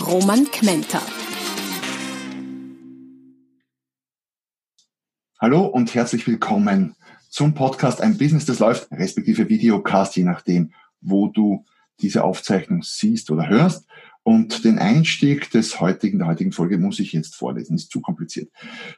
[0.00, 1.00] Roman Kmenter.
[5.40, 6.94] Hallo und herzlich willkommen
[7.30, 11.64] zum Podcast Ein Business, das läuft, respektive Videocast, je nachdem, wo du
[12.00, 13.86] diese Aufzeichnung siehst oder hörst.
[14.22, 18.50] Und den Einstieg des heutigen, der heutigen Folge muss ich jetzt vorlesen, ist zu kompliziert.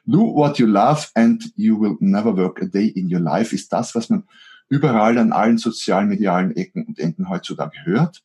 [0.05, 3.71] Do what you love and you will never work a day in your life ist
[3.71, 4.23] das, was man
[4.67, 8.21] überall an allen sozialen, medialen Ecken und Enden heutzutage hört.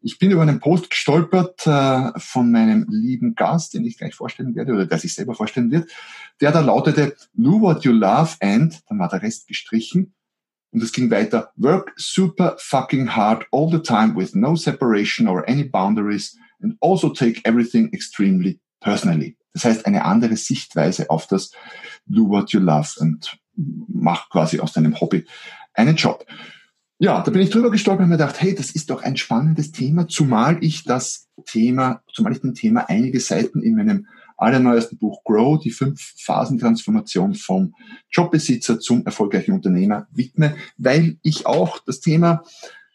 [0.00, 4.54] Ich bin über einen Post gestolpert äh, von meinem lieben Gast, den ich gleich vorstellen
[4.54, 5.90] werde oder der sich selber vorstellen wird,
[6.40, 10.14] der da lautete, do what you love and, dann war der Rest gestrichen
[10.70, 15.48] und es ging weiter, work super fucking hard all the time with no separation or
[15.48, 19.36] any boundaries and also take everything extremely personally.
[19.54, 21.50] Das heißt, eine andere Sichtweise auf das
[22.06, 25.26] do what you love und mach quasi aus deinem Hobby
[25.74, 26.24] einen Job.
[27.00, 29.70] Ja, da bin ich drüber gestolpert und mir gedacht, hey, das ist doch ein spannendes
[29.70, 35.22] Thema, zumal ich das Thema, zumal ich dem Thema einige Seiten in meinem allerneuesten Buch
[35.22, 37.72] Grow, die fünf Phasen Transformation vom
[38.10, 42.42] Jobbesitzer zum erfolgreichen Unternehmer widme, weil ich auch das Thema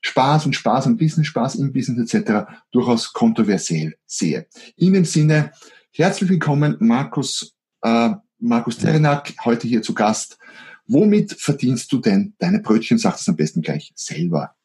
[0.01, 2.45] Spaß und Spaß und Business, Spaß im Business etc.
[2.71, 4.47] durchaus kontroversiell sehe.
[4.75, 5.53] In dem Sinne,
[5.91, 8.09] herzlich willkommen, Markus, äh,
[8.39, 10.37] Markus Terenak, heute hier zu Gast.
[10.87, 12.97] Womit verdienst du denn deine Brötchen?
[12.97, 14.55] Sag es am besten gleich selber.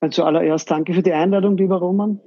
[0.00, 2.20] Also zuallererst danke für die Einladung, lieber Roman.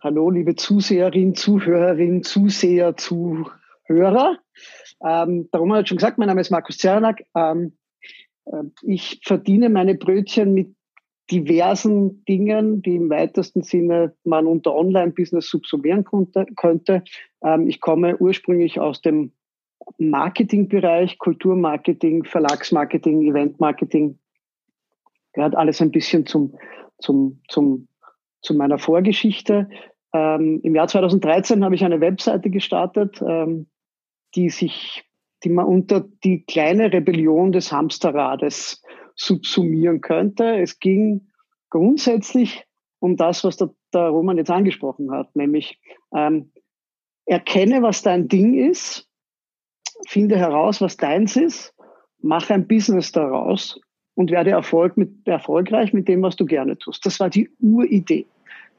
[0.00, 4.38] Hallo, liebe Zuseherin, Zuhörerin, Zuseher, Zuhörer.
[5.04, 7.22] Ähm, der Roman hat schon gesagt, mein Name ist Markus Zernak.
[7.36, 7.76] Ähm,
[8.46, 10.74] äh, ich verdiene meine Brötchen mit
[11.30, 16.04] diversen Dingen, die im weitesten Sinne man unter Online-Business subsumieren
[16.56, 17.04] könnte.
[17.44, 19.32] Ähm, ich komme ursprünglich aus dem
[19.98, 24.18] Marketingbereich, Kulturmarketing, Verlagsmarketing, Eventmarketing,
[25.32, 26.56] gehört alles ein bisschen zum,
[26.98, 27.88] zum, zum,
[28.40, 29.68] zu meiner Vorgeschichte.
[30.12, 33.66] Ähm, Im Jahr 2013 habe ich eine Webseite gestartet, ähm,
[34.34, 35.04] die sich,
[35.44, 38.82] die man unter die kleine Rebellion des Hamsterrades
[39.14, 40.60] subsumieren könnte.
[40.60, 41.28] Es ging
[41.70, 42.64] grundsätzlich
[42.98, 45.80] um das, was der, der Roman jetzt angesprochen hat, nämlich
[46.14, 46.52] ähm,
[47.26, 49.08] erkenne, was dein Ding ist,
[50.06, 51.74] finde heraus, was deins ist,
[52.20, 53.80] mache ein Business daraus
[54.14, 57.04] und werde Erfolg mit, erfolgreich mit dem, was du gerne tust.
[57.06, 58.26] Das war die Uridee.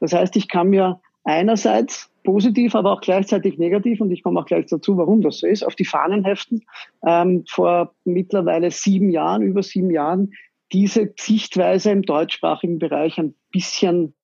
[0.00, 4.46] Das heißt, ich kann mir einerseits positiv, aber auch gleichzeitig negativ, und ich komme auch
[4.46, 6.64] gleich dazu, warum das so ist, auf die Fahnen heften,
[7.06, 10.32] ähm, vor mittlerweile sieben Jahren, über sieben Jahren,
[10.72, 14.14] diese Sichtweise im deutschsprachigen Bereich ein bisschen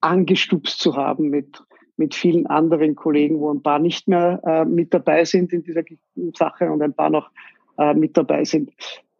[0.00, 1.62] angestupst zu haben mit
[1.96, 5.82] mit vielen anderen Kollegen, wo ein paar nicht mehr äh, mit dabei sind in dieser
[6.34, 7.30] Sache und ein paar noch
[7.78, 8.72] äh, mit dabei sind.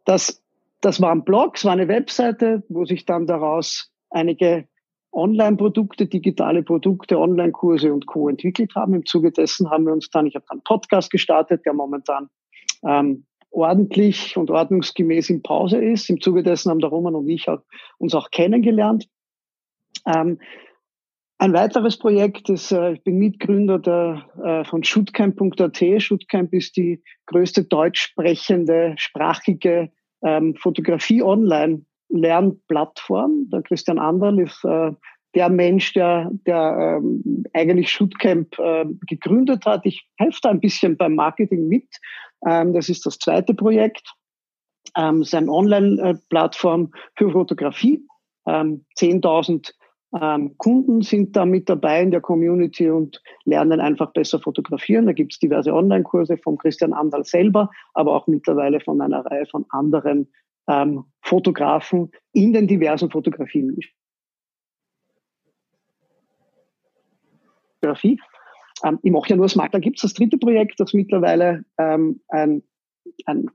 [0.05, 0.43] Das,
[0.81, 4.67] das war ein Blog, es war eine Webseite, wo sich dann daraus einige
[5.11, 8.27] Online-Produkte, digitale Produkte, Online-Kurse und Co.
[8.27, 8.93] entwickelt haben.
[8.93, 12.29] Im Zuge dessen haben wir uns dann, ich habe dann Podcast gestartet, der momentan
[12.85, 16.09] ähm, ordentlich und ordnungsgemäß in Pause ist.
[16.09, 17.61] Im Zuge dessen haben der Roman und ich auch,
[17.97, 19.07] uns auch kennengelernt.
[20.05, 20.39] Ähm,
[21.37, 25.83] ein weiteres Projekt ist, äh, ich bin Mitgründer der, äh, von shootcamp.at.
[25.97, 29.91] Shootcamp ist die größte deutsch sprechende, sprachige
[30.23, 33.49] ähm, Fotografie-Online-Lernplattform.
[33.51, 34.93] Der Christian Anderl ist äh,
[35.35, 39.85] der Mensch, der, der ähm, eigentlich Shootcamp äh, gegründet hat.
[39.85, 41.89] Ich helfe da ein bisschen beim Marketing mit.
[42.47, 44.13] Ähm, das ist das zweite Projekt.
[44.95, 48.07] Ähm, es Online-Plattform für Fotografie.
[48.47, 49.73] Ähm, 10.000
[50.19, 55.05] ähm, Kunden sind da mit dabei in der Community und lernen einfach besser fotografieren.
[55.05, 59.45] Da gibt es diverse Online-Kurse von Christian Andal selber, aber auch mittlerweile von einer Reihe
[59.45, 60.31] von anderen
[60.67, 63.77] ähm, Fotografen in den diversen Fotografien.
[67.81, 68.19] Fotografie.
[68.83, 69.73] Ähm, ich mache ja nur Smart.
[69.73, 72.63] Da gibt es das dritte Projekt, das mittlerweile ähm, ein,
[73.25, 73.49] ein,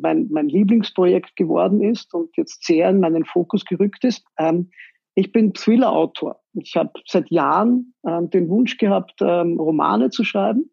[0.00, 4.24] mein, mein Lieblingsprojekt geworden ist und jetzt sehr in meinen Fokus gerückt ist.
[4.38, 4.70] Ähm,
[5.18, 6.40] ich bin Thriller-Autor.
[6.54, 10.70] Ich habe seit Jahren ähm, den Wunsch gehabt, ähm, Romane zu schreiben.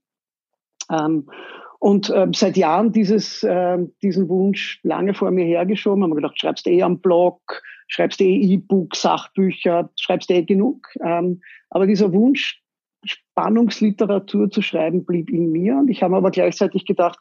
[0.92, 1.28] Ähm,
[1.80, 6.04] und ähm, seit Jahren dieses, äh, diesen Wunsch lange vor mir hergeschoben.
[6.04, 7.40] Haben wir gedacht, schreibst eh am Blog,
[7.88, 10.88] schreibst eh E-Books, Sachbücher, schreibst eh genug.
[11.04, 11.42] Ähm,
[11.72, 12.62] aber dieser Wunsch,
[13.04, 15.76] Spannungsliteratur zu schreiben, blieb in mir.
[15.76, 17.20] Und ich habe aber gleichzeitig gedacht,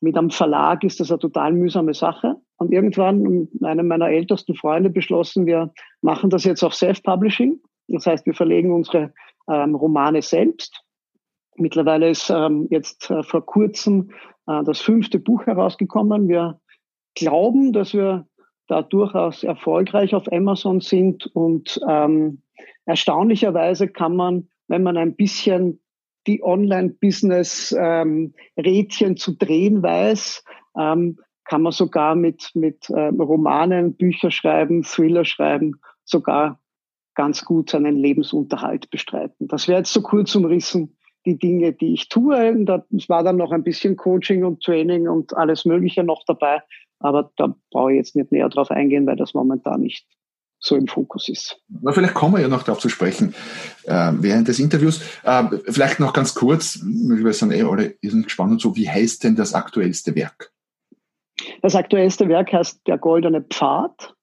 [0.00, 2.36] mit einem Verlag ist das eine total mühsame Sache.
[2.56, 5.72] Und irgendwann mit einem meiner ältesten Freunde beschlossen, wir
[6.02, 7.60] machen das jetzt auf Self-Publishing.
[7.88, 9.12] Das heißt, wir verlegen unsere
[9.48, 10.82] ähm, Romane selbst.
[11.56, 14.10] Mittlerweile ist ähm, jetzt äh, vor kurzem
[14.46, 16.28] äh, das fünfte Buch herausgekommen.
[16.28, 16.60] Wir
[17.14, 18.26] glauben, dass wir
[18.68, 22.42] da durchaus erfolgreich auf Amazon sind und ähm,
[22.86, 25.80] erstaunlicherweise kann man, wenn man ein bisschen
[26.26, 30.44] die Online-Business-Rädchen ähm, zu drehen weiß,
[30.78, 36.60] ähm, kann man sogar mit, mit ähm, Romanen, Bücher schreiben, Thriller schreiben, sogar
[37.14, 39.48] ganz gut seinen Lebensunterhalt bestreiten.
[39.48, 40.96] Das wäre jetzt so kurz umrissen
[41.26, 42.64] die Dinge, die ich tue.
[42.96, 46.62] Es war dann noch ein bisschen Coaching und Training und alles Mögliche noch dabei.
[46.98, 50.06] Aber da brauche ich jetzt nicht näher drauf eingehen, weil das momentan nicht
[50.58, 51.58] so im Fokus ist.
[51.68, 53.34] Na, vielleicht kommen wir ja noch darauf zu sprechen
[53.84, 55.00] äh, während des Interviews.
[55.24, 59.24] Äh, vielleicht noch ganz kurz, wir sind eh alle sind gespannt und so, wie heißt
[59.24, 60.52] denn das aktuellste Werk?
[61.62, 64.14] Das aktuellste Werk heißt Der goldene Pfad.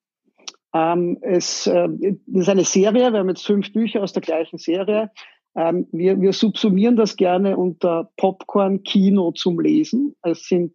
[0.78, 1.88] Ähm, es äh,
[2.28, 5.10] ist eine Serie, wir haben jetzt fünf Bücher aus der gleichen Serie.
[5.56, 10.16] Ähm, wir, wir subsumieren das gerne unter Popcorn-Kino zum Lesen.
[10.22, 10.74] Es sind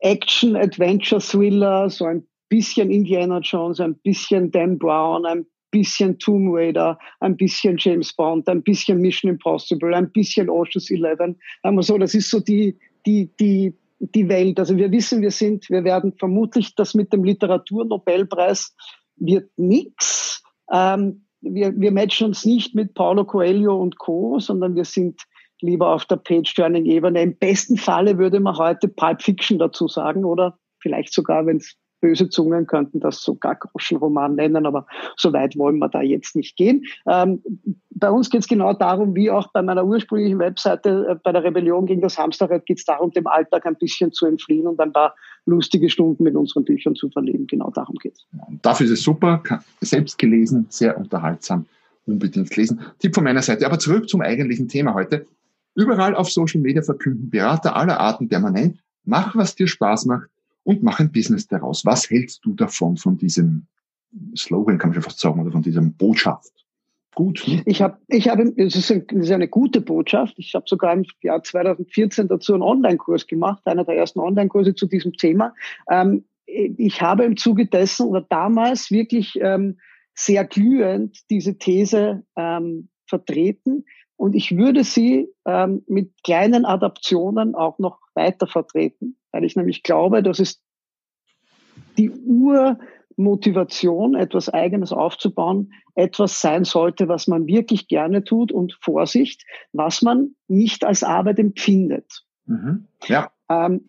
[0.00, 6.52] Action, Adventure, Thriller, so ein bisschen Indiana Jones, ein bisschen Dan Brown, ein bisschen Tomb
[6.52, 11.38] Raider, ein bisschen James Bond, ein bisschen Mission Impossible, ein bisschen Ocean's Eleven.
[11.62, 12.76] Wir so, das ist so die,
[13.06, 14.58] die, die, die Welt.
[14.58, 18.74] Also wir wissen, wir sind, wir werden vermutlich das mit dem Literaturnobelpreis
[19.16, 20.42] wird nix.
[20.70, 25.20] Ähm, wir, wir matchen uns nicht mit Paulo Coelho und Co., sondern wir sind
[25.60, 27.22] lieber auf der Page-Turning-Ebene.
[27.22, 31.76] Im besten Falle würde man heute Pulp Fiction dazu sagen oder vielleicht sogar, wenn es
[32.04, 34.86] böse Zungen könnten das sogar Groschenroman nennen, aber
[35.16, 36.84] so weit wollen wir da jetzt nicht gehen.
[37.08, 37.42] Ähm,
[37.92, 41.44] bei uns geht es genau darum, wie auch bei meiner ursprünglichen Webseite, äh, bei der
[41.44, 44.92] Rebellion gegen das Hamsterrad, geht es darum, dem Alltag ein bisschen zu entfliehen und ein
[44.92, 45.14] paar
[45.46, 47.46] lustige Stunden mit unseren Büchern zu verleben.
[47.46, 48.26] Genau darum geht es.
[48.60, 49.42] Dafür ist es super,
[49.80, 51.64] selbst gelesen, sehr unterhaltsam,
[52.04, 52.82] unbedingt lesen.
[52.98, 53.64] Tipp von meiner Seite.
[53.64, 55.24] Aber zurück zum eigentlichen Thema heute.
[55.74, 60.28] Überall auf Social Media verkünden Berater aller Arten permanent, mach, was dir Spaß macht
[60.64, 61.84] und mach ein Business daraus.
[61.84, 63.66] Was hältst du davon, von diesem
[64.36, 66.52] Slogan, kann man schon fast sagen, oder von diesem Botschaft?
[67.14, 67.40] Gut.
[67.40, 67.62] Hm?
[67.66, 70.34] Ich habe, ich habe, es ist, ein, ist eine gute Botschaft.
[70.36, 74.86] Ich habe sogar im Jahr 2014 dazu einen Online-Kurs gemacht, einer der ersten Online-Kurse zu
[74.86, 75.54] diesem Thema.
[75.88, 79.78] Ähm, ich habe im Zuge dessen oder damals wirklich ähm,
[80.14, 83.84] sehr glühend diese These ähm, vertreten.
[84.16, 89.82] Und ich würde sie ähm, mit kleinen Adaptionen auch noch weiter vertreten, weil ich nämlich
[89.82, 90.62] glaube, dass es
[91.98, 99.44] die Urmotivation, etwas Eigenes aufzubauen, etwas sein sollte, was man wirklich gerne tut und Vorsicht,
[99.72, 102.22] was man nicht als Arbeit empfindet.
[102.46, 102.86] Mhm.
[103.06, 103.32] Ja.
[103.48, 103.88] Ähm,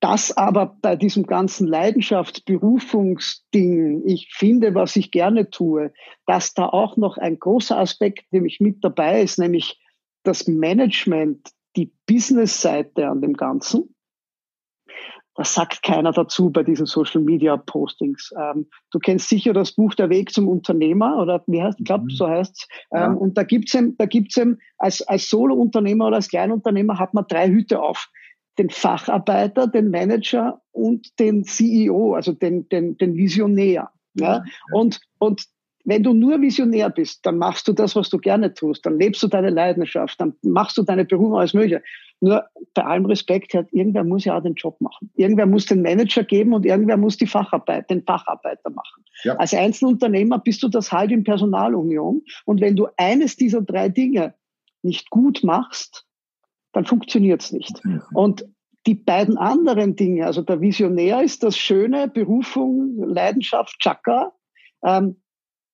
[0.00, 5.92] das aber bei diesem ganzen Leidenschaftsberufungsding, ich finde, was ich gerne tue,
[6.26, 9.80] dass da auch noch ein großer Aspekt nämlich mit dabei ist, nämlich
[10.24, 13.94] das Management, die Business-Seite an dem Ganzen.
[15.40, 18.30] Das sagt keiner dazu bei diesen Social Media Postings.
[18.38, 22.04] Ähm, du kennst sicher das Buch Der Weg zum Unternehmer oder wie heißt, ich glaube,
[22.04, 22.10] mhm.
[22.10, 22.68] so heißt es.
[22.92, 23.12] Ähm, ja.
[23.12, 24.38] Und da gibt's es da gibt's
[24.76, 28.10] als, als Solo-Unternehmer oder als Kleinunternehmer hat man drei Hüte auf.
[28.58, 33.88] Den Facharbeiter, den Manager und den CEO, also den, den, den Visionär.
[34.16, 34.26] Ja?
[34.26, 34.44] ja.
[34.74, 35.46] Und, und
[35.86, 39.22] wenn du nur Visionär bist, dann machst du das, was du gerne tust, dann lebst
[39.22, 41.82] du deine Leidenschaft, dann machst du deine Berufung alles Mögliche.
[42.20, 45.10] Nur bei allem Respekt, irgendwer muss ja auch den Job machen.
[45.16, 49.04] Irgendwer muss den Manager geben und irgendwer muss die Facharbeit, den Facharbeiter machen.
[49.24, 49.36] Ja.
[49.36, 52.22] Als Einzelunternehmer bist du das halt in Personalunion.
[52.44, 54.34] Und wenn du eines dieser drei Dinge
[54.82, 56.06] nicht gut machst,
[56.72, 57.82] dann funktioniert's nicht.
[58.12, 58.46] Und
[58.86, 64.32] die beiden anderen Dinge, also der Visionär ist das Schöne, Berufung, Leidenschaft, Chakra.
[64.82, 65.16] Ähm,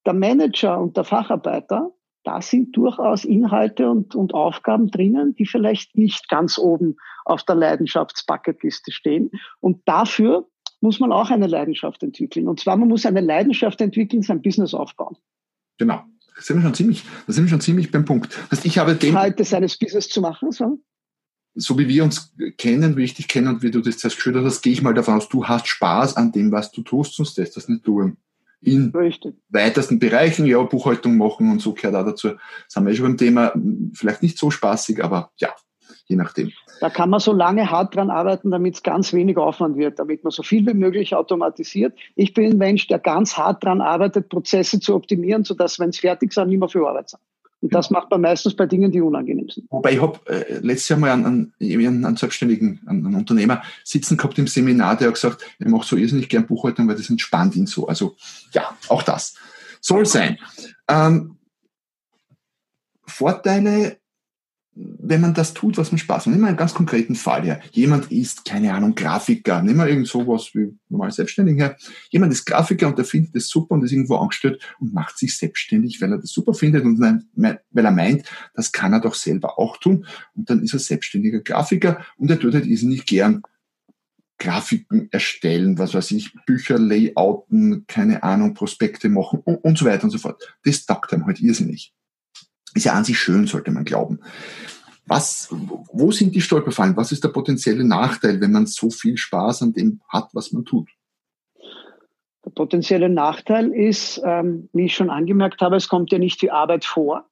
[0.07, 1.93] der Manager und der Facharbeiter,
[2.27, 7.55] da sind durchaus Inhalte und, und Aufgaben drinnen, die vielleicht nicht ganz oben auf der
[7.55, 9.31] Leidenschaftsbucketliste stehen.
[9.61, 10.49] Und dafür
[10.81, 12.49] muss man auch eine Leidenschaft entwickeln.
[12.49, 15.17] Und zwar, man muss eine Leidenschaft entwickeln, sein Business aufbauen.
[15.79, 16.03] Genau.
[16.35, 18.37] Da sind wir schon ziemlich, da sind wir schon ziemlich beim Punkt.
[18.51, 20.83] Das ich habe den, Halte seines Business zu machen, so.
[21.55, 24.63] So wie wir uns kennen, wie ich dich kenne und wie du das geschildert hast,
[24.63, 27.57] gehe ich mal davon aus, du hast Spaß an dem, was du tust, sonst lässt
[27.57, 28.19] das nicht tun
[28.61, 29.35] in Richtig.
[29.49, 32.31] weitesten Bereichen, ja, Buchhaltung machen und so gehört auch dazu.
[32.67, 33.53] Das haben wir eh schon beim Thema,
[33.95, 35.55] vielleicht nicht so spaßig, aber ja,
[36.07, 36.51] je nachdem.
[36.81, 40.25] Da kann man so lange hart dran arbeiten, damit es ganz wenig Aufwand wird, damit
[40.25, 41.99] man so viel wie möglich automatisiert.
[42.15, 45.99] Ich bin ein Mensch, der ganz hart dran arbeitet, Prozesse zu optimieren, sodass, wenn es
[45.99, 47.21] fertig ist, nicht mehr viel Arbeit sind.
[47.67, 49.67] Und das macht man meistens bei Dingen, die unangenehm sind.
[49.71, 54.17] Wobei ich habe äh, letztes Jahr mal einen, einen, einen Selbstständigen, einen, einen, Unternehmer sitzen
[54.17, 57.57] gehabt im Seminar, der hat gesagt, er macht so irrsinnig gern Buchhaltung, weil das entspannt
[57.57, 57.89] ihn so.
[57.89, 58.15] Also
[58.53, 59.35] ja, auch das
[59.81, 60.39] soll sein.
[60.87, 61.39] Ähm,
[63.05, 63.99] Vorteile
[65.09, 66.35] wenn man das tut, was man Spaß macht.
[66.35, 67.61] Nehmen wir einen ganz konkreten Fall her.
[67.73, 69.63] Jemand ist, keine Ahnung, Grafiker.
[69.63, 71.77] Nehmen wir irgend sowas wie normal selbstständig her.
[72.11, 75.37] Jemand ist Grafiker und der findet das super und ist irgendwo angestellt und macht sich
[75.37, 79.59] selbstständig, weil er das super findet und weil er meint, das kann er doch selber
[79.59, 80.07] auch tun.
[80.35, 83.43] Und dann ist er selbstständiger Grafiker und er tut halt nicht gern
[84.39, 90.05] Grafiken erstellen, was weiß ich, Bücher layouten, keine Ahnung, Prospekte machen und, und so weiter
[90.05, 90.43] und so fort.
[90.65, 91.95] Das taugt einem halt irrsinnig.
[92.75, 94.21] Ist ja an sich schön, sollte man glauben.
[95.07, 96.97] Was, wo sind die Stolperfallen?
[96.97, 100.65] Was ist der potenzielle Nachteil, wenn man so viel Spaß an dem hat, was man
[100.65, 100.91] tut?
[102.45, 106.51] Der potenzielle Nachteil ist, ähm, wie ich schon angemerkt habe, es kommt ja nicht wie
[106.51, 107.29] Arbeit vor.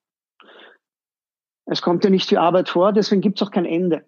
[1.66, 4.04] Es kommt ja nicht wie Arbeit vor, deswegen gibt es auch kein Ende.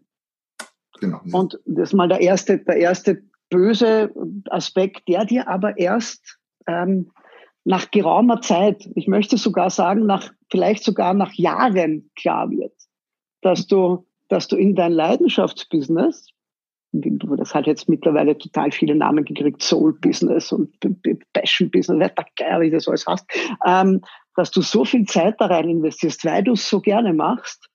[1.00, 1.20] Genau.
[1.32, 4.12] Und das ist mal der erste, der erste böse
[4.50, 7.10] Aspekt, der dir aber erst ähm,
[7.64, 12.72] nach geraumer Zeit, ich möchte sogar sagen, nach, vielleicht sogar nach Jahren klar wird,
[13.42, 16.28] dass du, dass du in dein Leidenschaftsbusiness,
[16.92, 20.74] das hat jetzt mittlerweile total viele Namen gekriegt, Soul Business und
[21.32, 23.26] Passion Business, wer geil, wie das alles heißt,
[23.66, 24.00] ähm,
[24.34, 27.68] dass du so viel Zeit da rein investierst, weil du es so gerne machst,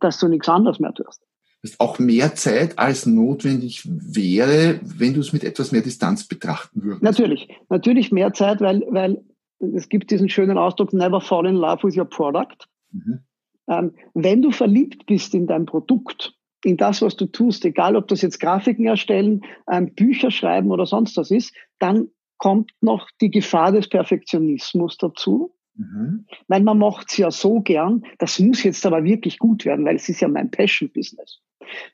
[0.00, 1.22] dass du nichts anderes mehr tust.
[1.62, 6.26] Das ist auch mehr Zeit als notwendig wäre, wenn du es mit etwas mehr Distanz
[6.26, 7.02] betrachten würdest.
[7.02, 9.24] Natürlich, natürlich mehr Zeit, weil, weil
[9.60, 12.68] es gibt diesen schönen Ausdruck, never fall in love with your product.
[12.90, 13.20] Mhm.
[13.68, 18.08] Ähm, wenn du verliebt bist in dein Produkt, in das, was du tust, egal ob
[18.08, 23.30] das jetzt Grafiken erstellen, ähm, Bücher schreiben oder sonst was ist, dann kommt noch die
[23.30, 25.54] Gefahr des Perfektionismus dazu.
[25.74, 26.26] Mhm.
[26.48, 29.96] Weil man macht es ja so gern, das muss jetzt aber wirklich gut werden, weil
[29.96, 31.40] es ist ja mein Passion-Business.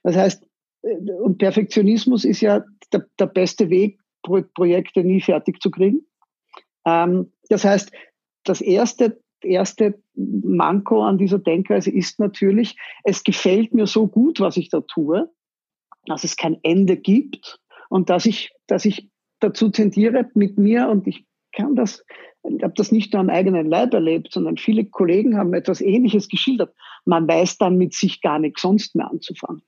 [0.02, 0.44] Das heißt,
[0.82, 6.00] äh, und Perfektionismus ist ja der, der beste Weg, Pro Projekte nie fertig zu kriegen.
[6.84, 7.92] Ähm, das heißt,
[8.44, 14.56] das erste, erste Manko an dieser Denkweise ist natürlich, es gefällt mir so gut, was
[14.56, 15.30] ich da tue,
[16.06, 21.06] dass es kein Ende gibt und dass ich, dass ich dazu tendiere mit mir und
[21.06, 22.04] ich kann das,
[22.44, 26.28] ich habe das nicht nur am eigenen Leib erlebt, sondern viele Kollegen haben etwas Ähnliches
[26.28, 26.74] geschildert.
[27.04, 29.62] Man weiß dann mit sich gar nichts sonst mehr anzufangen.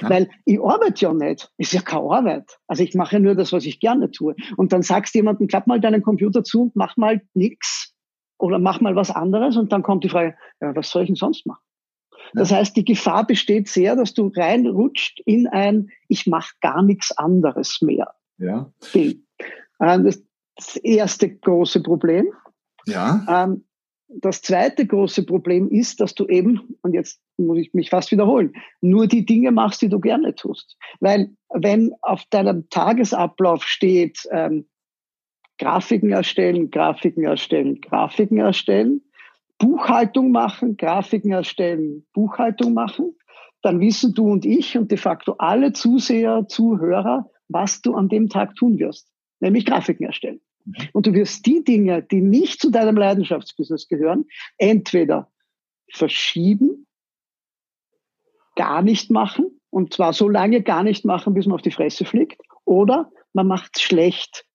[0.00, 0.10] Ja.
[0.10, 1.50] Weil ich arbeite ja nicht.
[1.56, 2.58] Ist ja keine Arbeit.
[2.66, 4.34] Also ich mache nur das, was ich gerne tue.
[4.56, 7.95] Und dann sagst du jemandem, klapp mal deinen Computer zu und mach mal nix
[8.38, 9.56] oder mach mal was anderes.
[9.56, 11.62] Und dann kommt die Frage, ja, was soll ich denn sonst machen?
[12.34, 17.16] Das heißt, die Gefahr besteht sehr, dass du reinrutscht in ein, ich mache gar nichts
[17.16, 18.14] anderes mehr.
[18.38, 18.72] Ja.
[18.92, 19.22] Ding.
[19.80, 20.22] Ähm, das,
[20.56, 22.26] das erste große Problem.
[22.86, 23.44] Ja.
[23.44, 23.64] Ähm,
[24.08, 28.52] das zweite große Problem ist, dass du eben, und jetzt muss ich mich fast wiederholen,
[28.80, 30.76] nur die Dinge machst, die du gerne tust.
[31.00, 34.66] Weil wenn auf deinem Tagesablauf steht, ähm,
[35.58, 39.02] Grafiken erstellen, Grafiken erstellen, Grafiken erstellen,
[39.58, 43.16] Buchhaltung machen, Grafiken erstellen, Buchhaltung machen,
[43.62, 48.28] dann wissen du und ich und de facto alle Zuseher, Zuhörer, was du an dem
[48.28, 49.10] Tag tun wirst,
[49.40, 50.40] nämlich Grafiken erstellen.
[50.92, 54.26] Und du wirst die Dinge, die nicht zu deinem Leidenschaftsbusiness gehören,
[54.58, 55.30] entweder
[55.92, 56.86] verschieben,
[58.56, 62.04] gar nicht machen, und zwar so lange gar nicht machen, bis man auf die Fresse
[62.04, 64.45] fliegt, oder man macht es schlecht.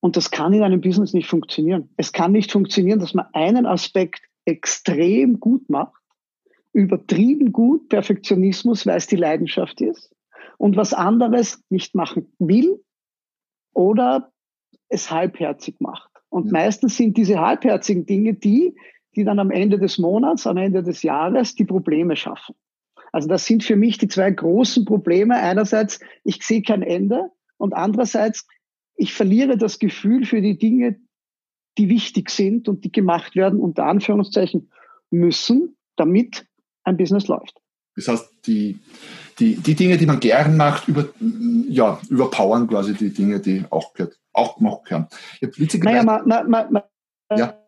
[0.00, 1.90] Und das kann in einem Business nicht funktionieren.
[1.96, 6.00] Es kann nicht funktionieren, dass man einen Aspekt extrem gut macht,
[6.72, 10.14] übertrieben gut, Perfektionismus, weil es die Leidenschaft ist,
[10.56, 12.82] und was anderes nicht machen will,
[13.72, 14.32] oder
[14.88, 16.10] es halbherzig macht.
[16.30, 16.52] Und ja.
[16.52, 18.74] meistens sind diese halbherzigen Dinge die,
[19.16, 22.54] die dann am Ende des Monats, am Ende des Jahres die Probleme schaffen.
[23.12, 25.36] Also das sind für mich die zwei großen Probleme.
[25.36, 28.46] Einerseits, ich sehe kein Ende und andererseits,
[28.98, 31.00] ich verliere das Gefühl für die Dinge,
[31.78, 34.70] die wichtig sind und die gemacht werden, unter Anführungszeichen
[35.10, 36.46] müssen, damit
[36.82, 37.60] ein Business läuft.
[37.94, 38.78] Das heißt, die,
[39.38, 41.08] die, die Dinge, die man gern macht, über,
[41.68, 43.94] ja, überpowern quasi die Dinge, die auch,
[44.32, 45.06] auch gemacht werden.
[45.40, 46.84] Ich naja, ma, ma, ma, ma,
[47.36, 47.64] ja.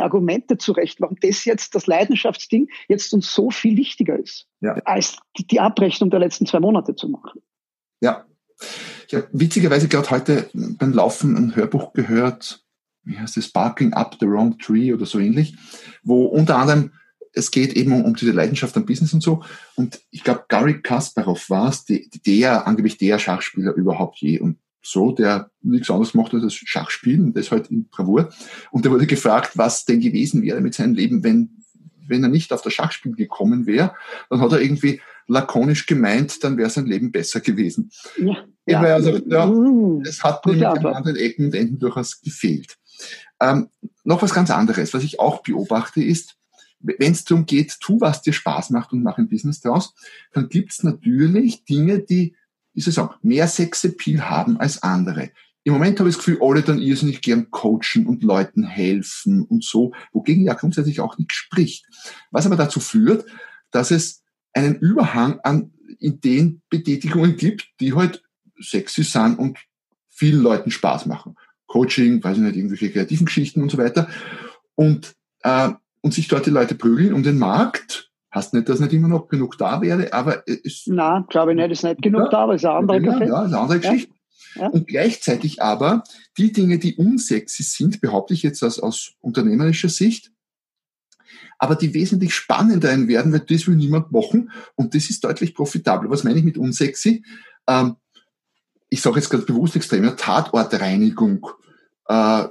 [0.00, 4.72] Argumente zurecht, warum das jetzt, das Leidenschaftsding, jetzt uns so viel wichtiger ist, ja.
[4.84, 7.42] als die, die Abrechnung der letzten zwei Monate zu machen.
[8.02, 8.26] Ja.
[9.08, 12.62] Ich habe witzigerweise gerade heute beim Laufen ein Hörbuch gehört
[13.04, 15.56] wie heißt es, Sparking Up the Wrong Tree oder so ähnlich,
[16.02, 16.92] wo unter anderem
[17.34, 19.42] es geht eben um, um diese Leidenschaft am Business und so.
[19.74, 24.38] Und ich glaube, Gary Kasparov war es, der, angeblich der Schachspieler überhaupt je.
[24.38, 28.28] Und so, der nichts anderes macht als das Schachspielen das halt in Bravour.
[28.70, 31.62] Und der wurde gefragt, was denn gewesen wäre mit seinem Leben, wenn,
[32.06, 33.94] wenn er nicht auf das Schachspiel gekommen wäre.
[34.28, 37.90] Dann hat er irgendwie lakonisch gemeint, dann wäre sein Leben besser gewesen.
[38.18, 38.80] Ja, ja.
[38.80, 40.02] Also, ja, mm.
[40.02, 42.76] es hat nämlich an anderen Ecken und Enden durchaus gefehlt.
[43.40, 43.68] Ähm,
[44.04, 46.36] noch was ganz anderes, was ich auch beobachte, ist,
[46.80, 49.94] wenn es darum geht, tu, was dir Spaß macht und mach ein Business draus,
[50.32, 52.34] dann gibt's natürlich Dinge, die,
[52.74, 55.30] wie soll ich sagen, mehr Sexappeal haben als andere.
[55.64, 59.62] Im Moment habe ich das Gefühl, alle dann irrsinnig gern coachen und Leuten helfen und
[59.62, 61.86] so, wogegen ja grundsätzlich auch nichts spricht.
[62.32, 63.26] Was aber dazu führt,
[63.70, 64.21] dass es
[64.52, 68.22] einen Überhang an Ideenbetätigungen gibt, die halt
[68.60, 69.58] sexy sind und
[70.08, 71.36] vielen Leuten Spaß machen.
[71.66, 74.08] Coaching, weiß ich nicht, irgendwelche kreativen Geschichten und so weiter.
[74.74, 78.10] Und, äh, und sich dort die Leute prügeln um den Markt.
[78.30, 80.84] Hast nicht, dass nicht immer noch genug da wäre, aber es.
[80.86, 83.18] Nein, glaube ich nicht, ist nicht genug ja, da, aber es ist eine andere ja,
[83.26, 84.14] Ja, ist eine andere Geschichte.
[84.54, 84.68] Ja.
[84.68, 86.02] Und gleichzeitig aber
[86.36, 90.31] die Dinge, die unsexy sind, behaupte ich jetzt aus, aus unternehmerischer Sicht,
[91.62, 96.10] aber die wesentlich spannender werden, weil das will niemand machen und das ist deutlich profitabler.
[96.10, 97.24] Was meine ich mit unsexy?
[97.68, 97.94] Ähm,
[98.90, 101.46] ich sage jetzt ganz bewusst extrem, ja, Tatortreinigung,
[102.08, 102.46] äh,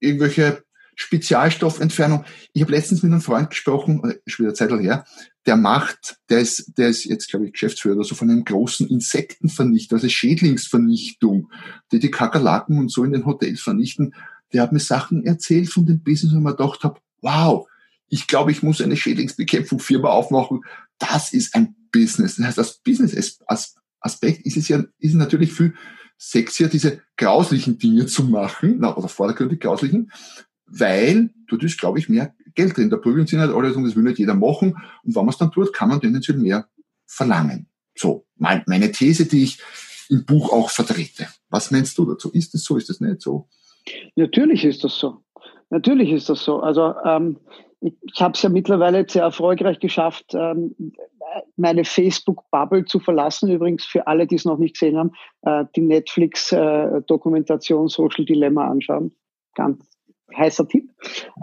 [0.00, 2.24] irgendwelche Spezialstoffentfernung.
[2.54, 5.04] Ich habe letztens mit einem Freund gesprochen, äh, schon wieder Zeit her,
[5.44, 8.88] der macht, der ist, der ist jetzt, glaube ich, Geschäftsführer oder so von einem großen
[8.88, 11.50] Insektenvernichter, also Schädlingsvernichtung,
[11.92, 14.14] die die Kakerlaken und so in den Hotels vernichten.
[14.54, 17.66] Der hat mir Sachen erzählt von dem Business, wo ich mir gedacht habe, wow,
[18.08, 20.62] ich glaube, ich muss eine Schädlingsbekämpfungsfirma aufmachen.
[20.98, 22.36] Das ist ein Business.
[22.36, 23.40] Das heißt, das Business
[24.00, 25.74] Aspekt ist es ja ist natürlich viel
[26.18, 30.10] sexier, diese grauslichen Dinge zu machen, oder vordergründig grauslichen,
[30.66, 32.90] weil du das, glaube ich, mehr Geld drin.
[32.90, 34.76] Da prügeln sie nicht alle das will nicht jeder machen.
[35.02, 36.68] Und wenn man es dann tut, kann man tendenziell mehr
[37.06, 37.68] verlangen.
[37.94, 39.58] So, meine These, die ich
[40.08, 41.26] im Buch auch vertrete.
[41.50, 42.30] Was meinst du dazu?
[42.30, 42.76] Ist es so?
[42.76, 43.48] Ist es nicht so?
[44.14, 45.22] Natürlich ist das so.
[45.70, 46.60] Natürlich ist das so.
[46.60, 47.38] Also ähm,
[47.86, 50.74] ich, habe es ja mittlerweile sehr erfolgreich geschafft, ähm,
[51.56, 53.50] meine Facebook-Bubble zu verlassen.
[53.50, 58.68] Übrigens für alle, die es noch nicht gesehen haben, äh, die Netflix-Dokumentation äh, Social Dilemma
[58.68, 59.14] anschauen.
[59.54, 59.90] Ganz
[60.36, 60.90] heißer Tipp.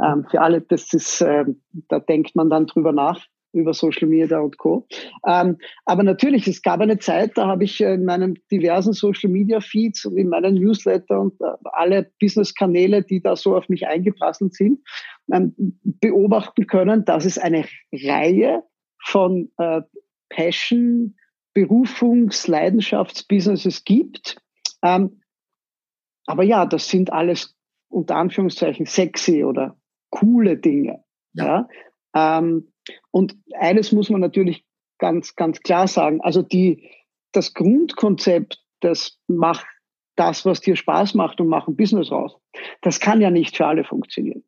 [0.03, 1.45] Ähm, für alle, das ist, äh,
[1.87, 4.87] da denkt man dann drüber nach über Social Media und Co.
[5.25, 9.61] Ähm, aber natürlich, es gab eine Zeit, da habe ich in meinen diversen Social Media
[9.61, 14.55] Feeds und in meinen Newsletter und äh, alle Business-Kanäle, die da so auf mich eingeprasselt
[14.55, 14.79] sind,
[15.31, 18.63] ähm, beobachten können, dass es eine Reihe
[19.01, 19.81] von äh,
[20.29, 21.15] Passion,
[21.53, 24.37] Berufungs-, Leidenschaftsbusinesses gibt.
[24.81, 25.21] Ähm,
[26.25, 27.55] aber ja, das sind alles
[27.89, 29.77] unter Anführungszeichen sexy oder
[30.09, 31.03] coole Dinge.
[31.33, 31.67] Ja.
[32.13, 32.39] ja?
[32.39, 32.72] Ähm,
[33.11, 34.65] und eines muss man natürlich
[34.99, 36.21] ganz, ganz klar sagen.
[36.21, 36.89] Also die,
[37.31, 39.65] das Grundkonzept, das macht
[40.15, 42.37] das, was dir Spaß macht und mach ein Business raus.
[42.81, 44.43] Das kann ja nicht für alle funktionieren.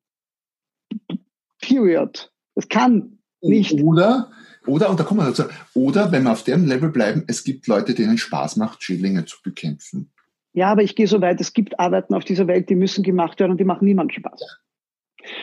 [1.60, 2.32] Period.
[2.54, 3.82] Das kann nicht.
[3.82, 4.32] Oder
[4.68, 5.44] oder, und da kommen wir dazu,
[5.74, 9.38] oder wenn wir auf dem Level bleiben, es gibt Leute, denen Spaß macht, Schädlinge zu
[9.44, 10.12] bekämpfen.
[10.54, 13.40] Ja, aber ich gehe so weit, es gibt Arbeiten auf dieser Welt, die müssen gemacht
[13.40, 14.60] werden und die machen niemand Spaß.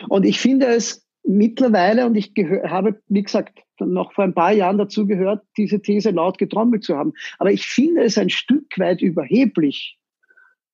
[0.09, 2.33] Und ich finde es mittlerweile, und ich
[2.65, 6.95] habe, wie gesagt, noch vor ein paar Jahren dazu gehört, diese These laut getrommelt zu
[6.95, 7.13] haben.
[7.39, 9.97] Aber ich finde es ein Stück weit überheblich,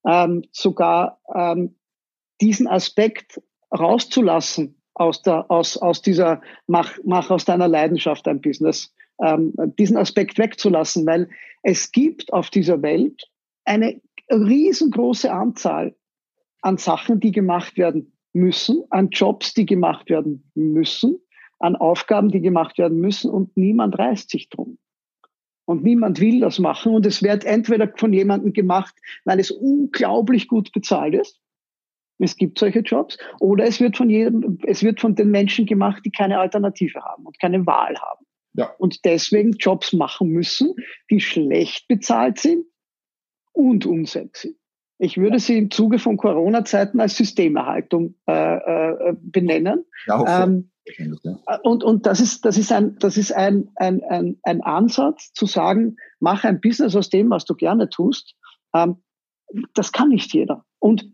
[0.05, 1.75] ähm, sogar ähm,
[2.41, 8.93] diesen Aspekt rauszulassen aus, der, aus, aus dieser, mach, mach aus deiner Leidenschaft ein Business,
[9.21, 11.29] ähm, diesen Aspekt wegzulassen, weil
[11.63, 13.29] es gibt auf dieser Welt
[13.65, 15.95] eine riesengroße Anzahl
[16.61, 21.19] an Sachen, die gemacht werden müssen, an Jobs, die gemacht werden müssen,
[21.59, 24.77] an Aufgaben, die gemacht werden müssen und niemand reißt sich drum.
[25.65, 30.47] Und niemand will das machen und es wird entweder von jemandem gemacht, weil es unglaublich
[30.47, 31.39] gut bezahlt ist
[32.19, 33.17] es gibt solche Jobs.
[33.39, 37.25] Oder es wird von jedem, es wird von den Menschen gemacht, die keine Alternative haben
[37.25, 38.25] und keine Wahl haben.
[38.53, 38.65] Ja.
[38.77, 40.75] Und deswegen Jobs machen müssen,
[41.09, 42.65] die schlecht bezahlt sind
[43.53, 44.58] und unsexy.
[45.01, 49.85] Ich würde sie im Zuge von Corona-Zeiten als Systemerhaltung äh, äh, benennen.
[50.05, 50.71] Ja, ähm,
[51.63, 55.45] und, und das ist, das ist, ein, das ist ein, ein, ein, ein Ansatz zu
[55.45, 58.35] sagen, mach ein Business aus dem, was du gerne tust.
[58.73, 59.01] Ähm,
[59.73, 60.65] das kann nicht jeder.
[60.79, 61.09] Und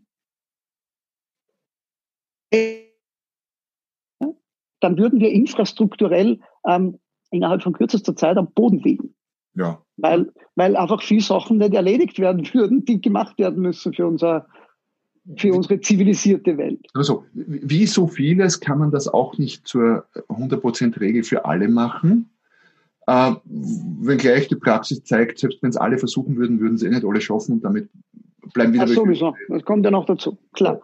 [4.80, 6.98] dann würden wir infrastrukturell ähm,
[7.30, 9.14] innerhalb von kürzester Zeit am Boden liegen.
[9.54, 9.82] Ja.
[9.96, 14.46] Weil, weil einfach viele Sachen nicht erledigt werden würden, die gemacht werden müssen für unser
[15.36, 16.86] für unsere zivilisierte Welt.
[16.94, 22.30] Also, wie so vieles kann man das auch nicht zur 100% Regel für alle machen.
[23.08, 27.04] Äh, wenngleich die Praxis zeigt, selbst wenn es alle versuchen würden, würden sie eh nicht
[27.04, 27.88] alle schaffen und damit
[28.52, 28.84] bleiben wieder.
[28.84, 30.80] Ach, sowieso, das kommt ja noch dazu, klar.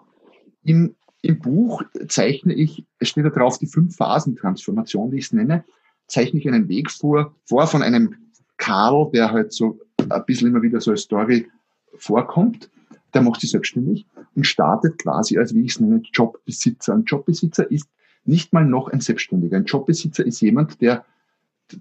[0.64, 5.64] Im, Im Buch zeichne ich, es steht da drauf, die Fünf-Phasen-Transformation, die ich es nenne,
[6.06, 8.16] zeichne ich einen Weg vor, vor von einem
[8.62, 11.48] Karl, der halt so ein bisschen immer wieder so als Story
[11.96, 12.70] vorkommt.
[13.12, 16.94] Der macht sich selbstständig und startet quasi als, wie ich es nenne, Jobbesitzer.
[16.94, 17.88] Ein Jobbesitzer ist
[18.24, 19.56] nicht mal noch ein Selbstständiger.
[19.56, 21.04] Ein Jobbesitzer ist jemand, der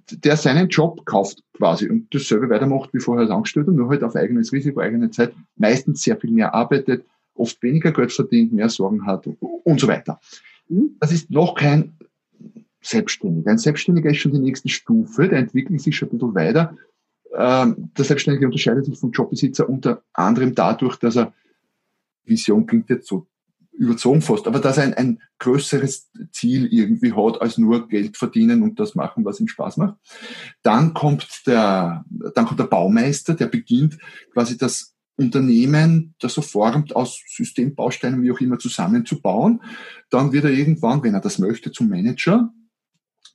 [0.10, 4.16] der seinen Job kauft quasi und dasselbe weitermacht wie vorher als Angestellter, nur halt auf
[4.16, 9.06] eigenes Risiko, eigene Zeit, meistens sehr viel mehr arbeitet, oft weniger Geld verdient, mehr Sorgen
[9.06, 9.28] hat
[9.64, 10.20] und so weiter.
[11.02, 11.94] Das ist noch kein
[12.82, 13.52] Selbstständiger.
[13.52, 16.78] Ein Selbstständiger ist schon die nächste Stufe, der entwickelt sich schon ein bisschen weiter.
[17.36, 21.34] Ähm, der Selbstständige unterscheidet sich vom Jobbesitzer unter anderem dadurch, dass er
[22.26, 23.28] Vision klingt jetzt so
[23.72, 28.62] überzogen fast, aber dass er ein, ein größeres Ziel irgendwie hat, als nur Geld verdienen
[28.64, 29.96] und das machen, was ihm Spaß macht.
[30.62, 33.98] Dann kommt der, dann kommt der Baumeister, der beginnt
[34.34, 39.62] quasi das Unternehmen, das so formt, aus Systembausteinen, wie auch immer, zusammenzubauen.
[40.10, 42.52] Dann wird er irgendwann, wenn er das möchte, zum Manager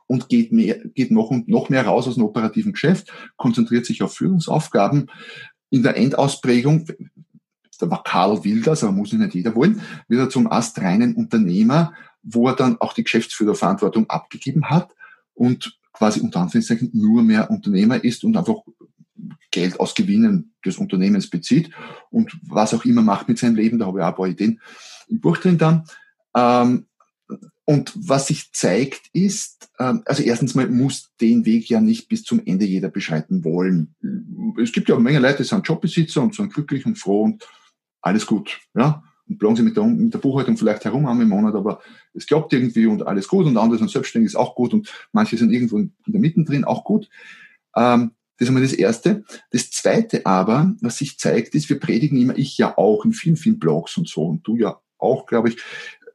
[0.07, 4.03] und geht, mehr, geht noch und noch mehr raus aus dem operativen Geschäft, konzentriert sich
[4.03, 5.11] auf Führungsaufgaben.
[5.71, 6.87] In der Endausprägung
[7.79, 11.93] da war Karl Wilders, aber muss nicht jeder wollen, wieder zum astreinen Unternehmer,
[12.23, 14.95] wo er dann auch die Geschäftsführerverantwortung abgegeben hat
[15.35, 18.57] und quasi unter Anführungszeichen nur mehr Unternehmer ist und einfach
[19.51, 21.71] Geld aus Gewinnen des Unternehmens bezieht
[22.11, 23.79] und was auch immer macht mit seinem Leben.
[23.79, 24.61] Da habe ich auch ein paar Ideen
[25.09, 25.85] im Buch drin dann.
[26.35, 26.87] Ähm,
[27.69, 32.23] und was sich zeigt ist, ähm, also erstens mal muss den Weg ja nicht bis
[32.23, 33.95] zum Ende jeder beschreiten wollen.
[34.63, 37.45] Es gibt ja eine Menge Leute, die sind Jobbesitzer und sind glücklich und froh und
[38.01, 38.61] alles gut.
[38.75, 39.03] Ja?
[39.29, 41.81] Und plagen sie mit der, mit der Buchhaltung vielleicht herum am Monat, aber
[42.15, 45.37] es klappt irgendwie und alles gut und andere sind selbstständig, ist auch gut und manche
[45.37, 47.09] sind irgendwo in der Mitte drin, auch gut.
[47.75, 49.25] Ähm, das ist einmal das Erste.
[49.51, 53.37] Das Zweite aber, was sich zeigt, ist, wir predigen immer, ich ja auch in vielen,
[53.37, 55.57] vielen Blogs und so und du ja auch, glaube ich,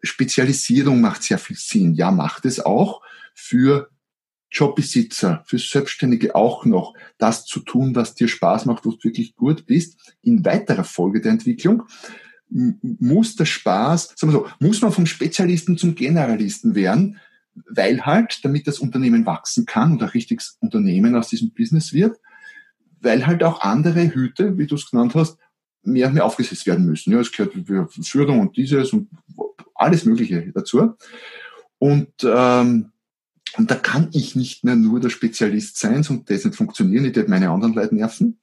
[0.01, 1.93] Spezialisierung macht sehr viel Sinn.
[1.93, 3.01] Ja, macht es auch
[3.33, 3.89] für
[4.51, 9.35] Jobbesitzer, für Selbstständige auch noch, das zu tun, was dir Spaß macht, wo du wirklich
[9.35, 10.15] gut bist.
[10.21, 11.83] In weiterer Folge der Entwicklung
[12.49, 17.17] muss der Spaß, sagen wir so, muss man vom Spezialisten zum Generalisten werden,
[17.69, 22.19] weil halt, damit das Unternehmen wachsen kann und ein richtiges Unternehmen aus diesem Business wird,
[22.99, 25.37] weil halt auch andere Hüte, wie du es genannt hast,
[25.83, 27.13] mehr und mehr aufgesetzt werden müssen.
[27.13, 27.53] Ja, es gehört
[28.03, 29.09] Führung und dieses und
[29.81, 30.95] alles Mögliche dazu.
[31.77, 32.91] Und ähm,
[33.57, 37.15] und da kann ich nicht mehr nur der Spezialist sein, sonst das nicht funktionieren, ich
[37.15, 38.39] werde meine anderen Leute nerven.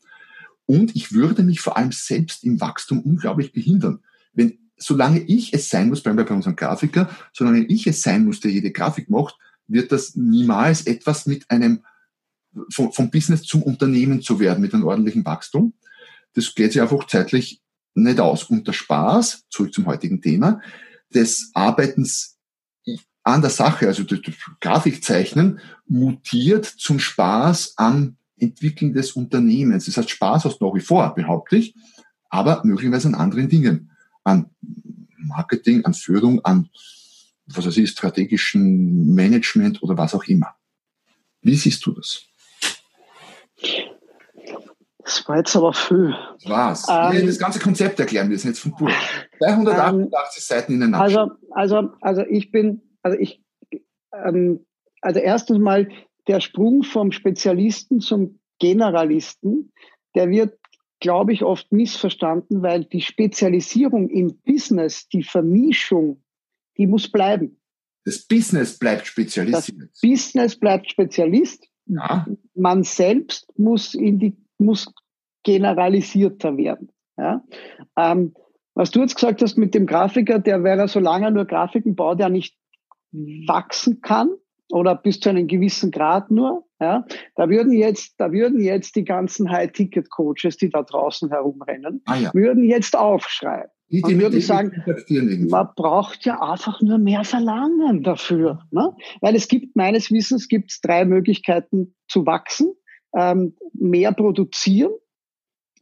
[0.67, 4.01] Und ich würde mich vor allem selbst im Wachstum unglaublich behindern.
[4.35, 8.27] Wenn, solange ich es sein muss, bleiben wir bei unserem Grafiker, solange ich es sein
[8.27, 11.85] muss, der jede Grafik macht, wird das niemals etwas mit einem,
[12.71, 15.73] vom, vom Business zum Unternehmen zu werden, mit einem ordentlichen Wachstum.
[16.35, 17.63] Das geht sich einfach zeitlich
[17.95, 18.45] nicht aus.
[18.45, 20.61] Und der Spaß, zurück zum heutigen Thema,
[21.15, 22.37] des Arbeitens
[23.23, 24.21] an der Sache, also das,
[24.61, 29.85] Grafikzeichnen, mutiert zum Spaß am Entwickeln des Unternehmens.
[29.85, 31.75] Das heißt, Spaß hast nach wie vor, behaupte ich,
[32.31, 33.91] aber möglicherweise an anderen Dingen.
[34.25, 34.51] An
[35.19, 36.69] Marketing, an Führung, an
[37.47, 40.55] was weiß ich, strategischen Management oder was auch immer.
[41.41, 42.23] Wie siehst du das?
[45.09, 46.15] Das war jetzt aber viel.
[46.43, 46.87] Das war's.
[47.17, 48.91] Ähm, das ganze Konzept erklären wir jetzt von Buch.
[49.41, 51.03] 388 ähm, Seiten in der Nacht.
[51.03, 53.43] Also, also, also ich bin also ich,
[54.13, 54.67] ähm,
[55.01, 55.89] also erstens mal
[56.27, 59.73] der Sprung vom Spezialisten zum Generalisten,
[60.15, 60.59] der wird,
[61.01, 66.23] glaube ich, oft missverstanden, weil die Spezialisierung im Business, die Vermischung,
[66.77, 67.61] die muss bleiben.
[68.05, 69.81] Das Business bleibt spezialisiert.
[69.81, 71.67] Das Business bleibt Spezialist.
[71.87, 72.27] Ja.
[72.55, 74.93] Man selbst muss in die, muss
[75.45, 76.91] generalisierter werden.
[77.17, 77.43] Ja?
[77.97, 78.35] Ähm,
[78.75, 82.21] was du jetzt gesagt hast mit dem Grafiker, der wäre, solange er nur Grafiken baut,
[82.21, 82.57] ja nicht
[83.13, 84.31] wachsen kann
[84.71, 86.65] oder bis zu einem gewissen Grad nur.
[86.81, 92.15] Ja, da würden jetzt, da würden jetzt die ganzen High-Ticket-Coaches, die da draußen herumrennen, ah,
[92.15, 92.33] ja.
[92.35, 93.67] würden jetzt aufschreien.
[93.91, 94.85] Die, die würden sagen,
[95.49, 98.61] man braucht ja einfach nur mehr verlangen dafür.
[98.71, 98.95] Ne?
[99.23, 102.75] Weil es gibt, meines Wissens gibt es drei Möglichkeiten zu wachsen.
[103.15, 104.93] Ähm, mehr produzieren,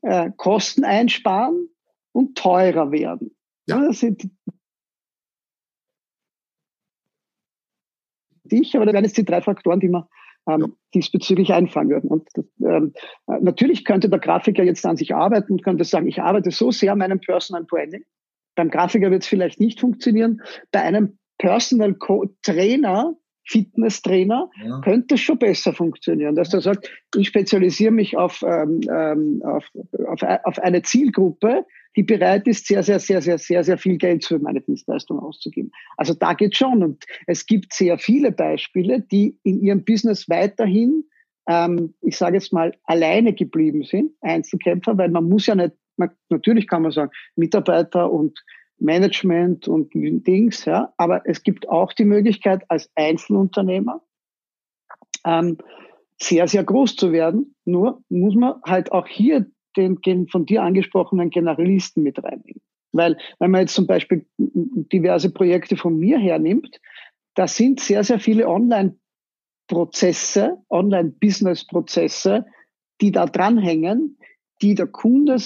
[0.02, 1.68] äh, Kosten einsparen
[2.12, 3.36] und teurer werden.
[3.66, 3.80] Ja.
[3.84, 4.30] Das sind
[8.52, 10.04] ich, aber da wären jetzt die drei Faktoren, die man
[10.48, 10.66] ähm, ja.
[10.94, 12.08] diesbezüglich einfahren würden.
[12.08, 12.28] Und
[12.60, 12.92] ähm,
[13.26, 16.92] natürlich könnte der Grafiker jetzt an sich arbeiten und könnte sagen, ich arbeite so sehr
[16.92, 18.04] an meinem Personal Branding,
[18.54, 20.42] Beim Grafiker wird es vielleicht nicht funktionieren.
[20.70, 23.14] Bei einem Personal Co Trainer,
[23.46, 24.80] Fitnesstrainer, ja.
[24.80, 29.64] könnte es schon besser funktionieren, dass er sagt, ich spezialisiere mich auf, ähm, ähm, auf,
[30.06, 31.64] auf, auf eine Zielgruppe,
[31.96, 35.70] die bereit ist, sehr, sehr, sehr, sehr, sehr, sehr viel Geld für meine Dienstleistung auszugeben.
[35.96, 36.82] Also da geht schon.
[36.82, 41.04] Und es gibt sehr viele Beispiele, die in ihrem Business weiterhin,
[41.48, 46.10] ähm, ich sage jetzt mal, alleine geblieben sind, Einzelkämpfer, weil man muss ja nicht, man,
[46.28, 48.38] natürlich kann man sagen, Mitarbeiter und
[48.78, 50.92] Management und Dings, ja.
[50.96, 54.02] Aber es gibt auch die Möglichkeit, als Einzelunternehmer
[55.24, 55.58] ähm,
[56.20, 57.54] sehr, sehr groß zu werden.
[57.64, 62.60] Nur muss man halt auch hier den, den von dir angesprochenen Generalisten mit reinnehmen.
[62.92, 66.80] Weil, wenn man jetzt zum Beispiel diverse Projekte von mir hernimmt,
[67.34, 72.46] da sind sehr, sehr viele Online-Prozesse, Online-Business-Prozesse,
[73.02, 74.18] die da dranhängen,
[74.62, 75.36] die der Kunde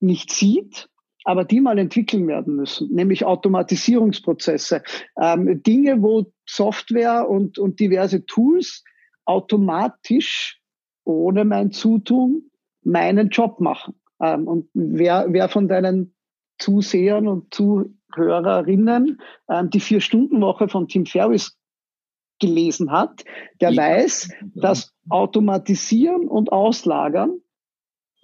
[0.00, 0.88] nicht sieht
[1.28, 4.82] aber die mal entwickeln werden müssen, nämlich Automatisierungsprozesse,
[5.20, 8.82] ähm, Dinge, wo Software und, und diverse Tools
[9.26, 10.58] automatisch
[11.04, 12.50] ohne mein Zutun
[12.82, 14.00] meinen Job machen.
[14.22, 16.14] Ähm, und wer, wer von deinen
[16.56, 21.58] Zusehern und Zuhörerinnen ähm, die Vier-Stunden-Woche von Tim Ferriss
[22.38, 23.26] gelesen hat,
[23.60, 23.82] der ja.
[23.82, 27.42] weiß, dass Automatisieren und Auslagern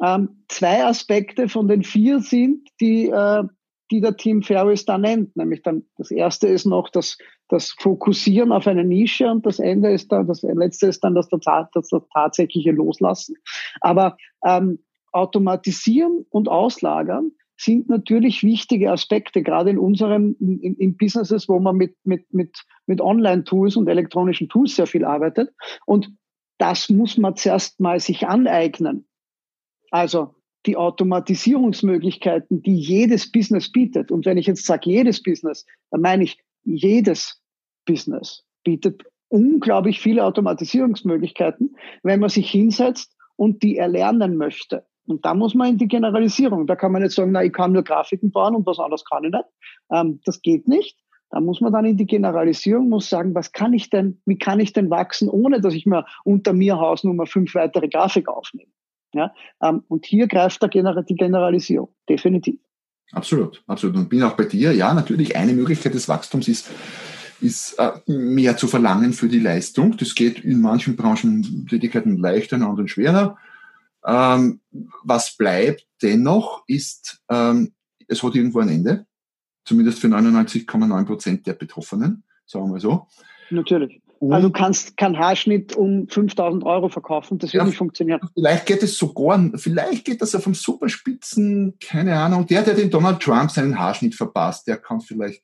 [0.03, 3.45] ähm, zwei Aspekte von den vier sind, die, äh,
[3.91, 5.37] die der Team Ferris da nennt.
[5.37, 9.93] Nämlich dann das erste ist noch das, das Fokussieren auf eine Nische und das Ende
[9.93, 13.37] ist dann, das letzte ist dann das, das, das tatsächliche Loslassen.
[13.81, 14.81] Aber ähm,
[15.13, 21.77] automatisieren und auslagern sind natürlich wichtige Aspekte, gerade in unseren in, in Businesses, wo man
[21.77, 25.51] mit, mit, mit, mit Online-Tools und elektronischen Tools sehr viel arbeitet.
[25.87, 26.11] Und
[26.59, 29.07] das muss man zuerst mal sich aneignen.
[29.95, 30.35] Also
[30.67, 34.11] die Automatisierungsmöglichkeiten, die jedes Business bietet.
[34.11, 37.41] Und wenn ich jetzt sage jedes Business, dann meine ich jedes
[37.85, 44.85] Business bietet unglaublich viele Automatisierungsmöglichkeiten, wenn man sich hinsetzt und die erlernen möchte.
[45.07, 46.67] Und da muss man in die Generalisierung.
[46.67, 49.23] Da kann man nicht sagen, na, ich kann nur Grafiken bauen und was anderes kann
[49.23, 49.45] ich nicht.
[49.93, 50.99] Ähm, das geht nicht.
[51.31, 54.59] Da muss man dann in die Generalisierung, muss sagen, was kann ich denn, wie kann
[54.59, 58.71] ich denn wachsen, ohne dass ich mir unter mir Hausnummer fünf weitere Grafik aufnehme.
[59.15, 59.33] Ja?
[59.63, 62.61] Ähm, und hier greift die Generalisierung, definitiv.
[63.13, 63.97] Absolut, absolut.
[63.97, 64.73] Und bin auch bei dir.
[64.73, 66.71] Ja, natürlich, eine Möglichkeit des Wachstums ist,
[67.41, 69.97] ist äh, mehr zu verlangen für die Leistung.
[69.97, 73.37] Das geht in manchen Branchen Tätigkeiten leichter, in anderen schwerer.
[74.05, 74.61] Ähm,
[75.03, 77.73] was bleibt dennoch ist, ähm,
[78.07, 79.07] es hat irgendwo ein Ende.
[79.65, 83.07] Zumindest für 99,9 Prozent der Betroffenen, sagen wir so.
[83.51, 84.03] Natürlich.
[84.33, 88.21] Also du kannst keinen Haarschnitt um 5000 Euro verkaufen, das wird ja, nicht funktionieren.
[88.35, 92.47] Vielleicht geht es sogar, vielleicht geht das auf einem Superspitzen, keine Ahnung.
[92.47, 95.43] Der, der den Donald Trump seinen Haarschnitt verpasst, der kann vielleicht,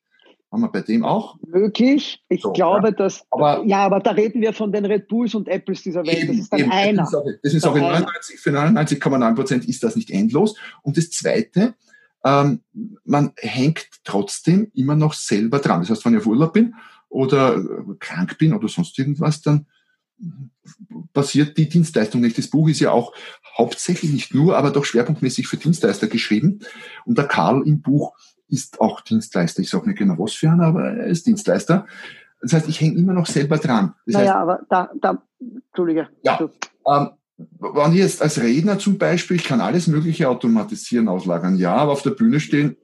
[0.52, 1.36] haben wir bei dem auch?
[1.46, 2.22] Möglich.
[2.28, 2.94] Ich so, glaube, ja.
[2.94, 6.18] dass, aber, ja, aber da reden wir von den Red Bulls und Apples dieser Welt.
[6.18, 7.08] Eben, das ist dann eben, einer.
[7.42, 10.56] Das ist auch, in 99, für 99,9 Prozent ist das nicht endlos.
[10.82, 11.74] Und das Zweite,
[12.24, 12.60] ähm,
[13.04, 15.80] man hängt trotzdem immer noch selber dran.
[15.80, 16.74] Das heißt, wenn ich auf Urlaub bin
[17.10, 17.62] oder
[17.98, 19.66] krank bin oder sonst irgendwas, dann
[21.12, 22.38] passiert die Dienstleistung nicht.
[22.38, 23.12] Das Buch ist ja auch
[23.58, 26.60] hauptsächlich nicht nur, aber doch schwerpunktmäßig für Dienstleister geschrieben.
[27.04, 28.16] Und der Karl im Buch
[28.48, 29.60] ist auch Dienstleister.
[29.60, 31.86] Ich sage nicht genau was für einen, aber er ist Dienstleister.
[32.40, 33.94] Das heißt, ich hänge immer noch selber dran.
[34.06, 36.08] Das naja, heißt, aber da, da, Entschuldige.
[36.22, 36.38] Ja,
[36.86, 37.10] ähm,
[37.58, 41.92] wenn ich jetzt als Redner zum Beispiel, ich kann alles Mögliche automatisieren, auslagern, ja, aber
[41.92, 42.76] auf der Bühne stehen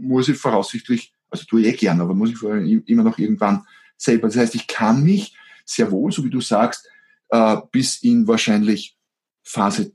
[0.00, 3.64] muss ich voraussichtlich also tue ich eh gern, aber muss ich immer noch irgendwann
[3.96, 4.28] selber.
[4.28, 6.88] Das heißt, ich kann mich sehr wohl, so wie du sagst,
[7.28, 8.96] äh, bis in wahrscheinlich
[9.42, 9.92] Phase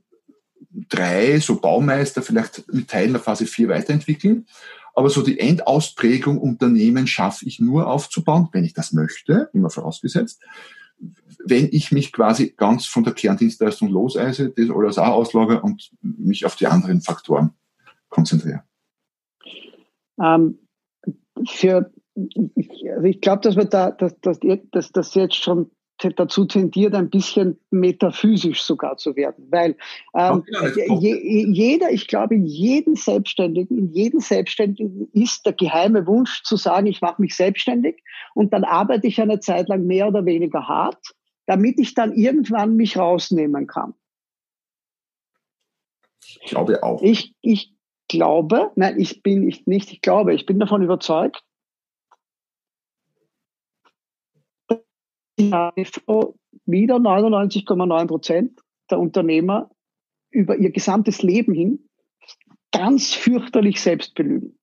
[0.88, 4.46] drei, so Baumeister, vielleicht mit Teilen der Phase vier weiterentwickeln.
[4.94, 10.42] Aber so die Endausprägung Unternehmen schaffe ich nur aufzubauen, wenn ich das möchte, immer vorausgesetzt,
[11.44, 16.46] wenn ich mich quasi ganz von der Kerndienstleistung loseise, das alles auch auslagere und mich
[16.46, 17.52] auf die anderen Faktoren
[18.08, 18.62] konzentriere.
[20.18, 20.58] Ähm,
[21.48, 24.40] für, also ich glaube, dass wir da, dass, dass,
[24.72, 25.70] dass das jetzt schon
[26.16, 29.76] dazu tendiert, ein bisschen metaphysisch sogar zu werden, weil
[30.14, 30.44] ähm,
[31.00, 36.56] je, jeder, ich glaube, in jedem Selbstständigen, in jedem Selbstständigen ist der geheime Wunsch zu
[36.56, 38.02] sagen, ich mache mich selbstständig
[38.34, 41.14] und dann arbeite ich eine Zeit lang mehr oder weniger hart,
[41.46, 43.94] damit ich dann irgendwann mich rausnehmen kann.
[46.20, 47.02] Ich glaube auch.
[47.02, 47.75] Ich, ich
[48.08, 51.42] glaube, nein, ich bin ich nicht, ich glaube, ich bin davon überzeugt,
[55.38, 59.70] wieder 99,9 Prozent der Unternehmer
[60.30, 61.88] über ihr gesamtes Leben hin
[62.72, 64.58] ganz fürchterlich selbst belügen.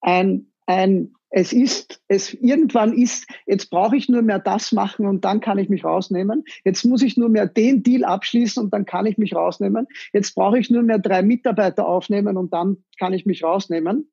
[0.00, 5.24] ein, ein, es ist, es irgendwann ist, jetzt brauche ich nur mehr das machen und
[5.24, 6.44] dann kann ich mich rausnehmen.
[6.64, 9.86] Jetzt muss ich nur mehr den Deal abschließen und dann kann ich mich rausnehmen.
[10.12, 14.10] Jetzt brauche ich nur mehr drei Mitarbeiter aufnehmen und dann kann ich mich rausnehmen.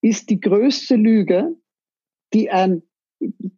[0.00, 1.54] Ist die größte Lüge,
[2.34, 2.82] die ein,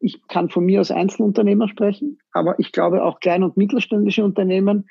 [0.00, 4.88] ich kann von mir als Einzelunternehmer sprechen, aber ich glaube auch klein- und mittelständische Unternehmen,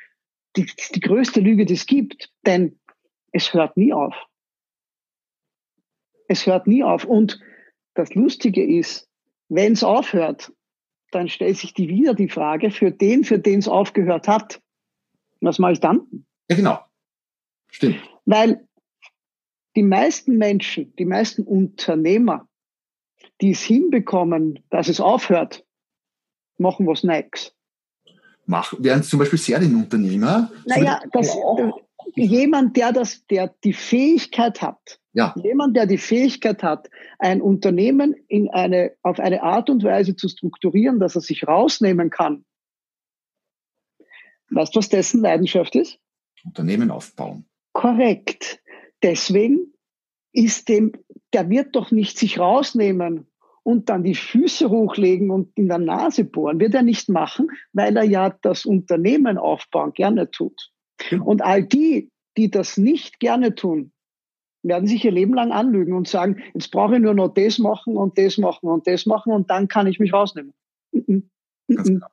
[0.55, 2.31] die, die größte Lüge, die es gibt.
[2.47, 2.79] Denn
[3.31, 4.15] es hört nie auf.
[6.27, 7.05] Es hört nie auf.
[7.05, 7.39] Und
[7.97, 9.09] das Lustige ist,
[9.49, 10.51] wenn es aufhört,
[11.11, 14.61] dann stellt sich die wieder die Frage für den, für den es aufgehört hat.
[15.41, 16.25] Was mache ich dann?
[16.49, 16.79] Ja, genau.
[17.69, 17.97] Stimmt.
[18.25, 18.67] Weil
[19.75, 22.47] die meisten Menschen, die meisten Unternehmer,
[23.41, 25.65] die es hinbekommen, dass es aufhört,
[26.57, 27.53] machen was Neues.
[28.45, 30.51] Mach, wären zum Beispiel Serienunternehmer?
[30.65, 31.35] Naja, das,
[32.15, 35.33] jemand, der das, der die Fähigkeit hat, ja.
[35.43, 36.89] jemand, der die Fähigkeit hat,
[37.19, 42.09] ein Unternehmen in eine, auf eine Art und Weise zu strukturieren, dass er sich rausnehmen
[42.09, 42.45] kann.
[44.49, 45.99] Weißt du, was dessen Leidenschaft ist?
[46.45, 47.45] Unternehmen aufbauen.
[47.73, 48.61] Korrekt.
[49.03, 49.73] Deswegen
[50.31, 50.93] ist dem,
[51.33, 53.27] der wird doch nicht sich rausnehmen
[53.63, 57.97] und dann die Füße hochlegen und in der Nase bohren, wird er nicht machen, weil
[57.97, 60.71] er ja das Unternehmen aufbauen gerne tut.
[61.23, 63.91] Und all die, die das nicht gerne tun,
[64.63, 67.95] werden sich ihr Leben lang anlügen und sagen, jetzt brauche ich nur noch das machen
[67.95, 70.53] und das machen und das machen und dann kann ich mich rausnehmen.
[71.67, 72.07] Genau.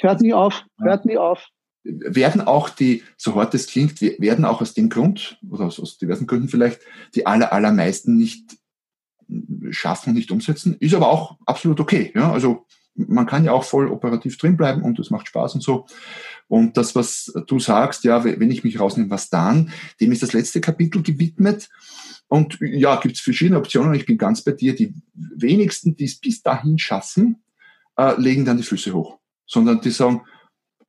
[0.00, 1.48] Hört nie auf, hört nie auf.
[1.84, 5.98] Werden auch die, so hart es klingt, werden auch aus dem Grund, oder aus, aus
[5.98, 6.80] diversen Gründen vielleicht,
[7.14, 8.56] die aller, allermeisten nicht
[9.70, 12.12] schaffen und nicht umsetzen, ist aber auch absolut okay.
[12.14, 12.32] Ja?
[12.32, 15.86] Also man kann ja auch voll operativ drin bleiben und es macht Spaß und so.
[16.48, 20.32] Und das, was du sagst, ja, wenn ich mich rausnehme, was dann, dem ist das
[20.32, 21.68] letzte Kapitel gewidmet.
[22.28, 23.94] Und ja, gibt es verschiedene Optionen.
[23.94, 24.74] Ich bin ganz bei dir.
[24.74, 27.42] Die wenigsten, die es bis dahin schaffen,
[27.96, 29.18] äh, legen dann die Füße hoch.
[29.46, 30.22] Sondern die sagen,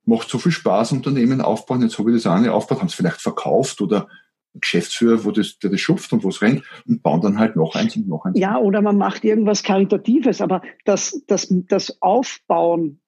[0.04, 3.20] macht so viel Spaß, Unternehmen aufbauen, jetzt habe ich das eine aufgebaut, haben es vielleicht
[3.20, 4.08] verkauft oder
[4.60, 7.74] Geschäftsführer, wo das, der das schupft und wo es rennt und bauen dann halt noch
[7.74, 8.38] eins und noch eins.
[8.38, 13.00] Ja, oder man macht irgendwas Karitatives, aber das, das, das Aufbauen,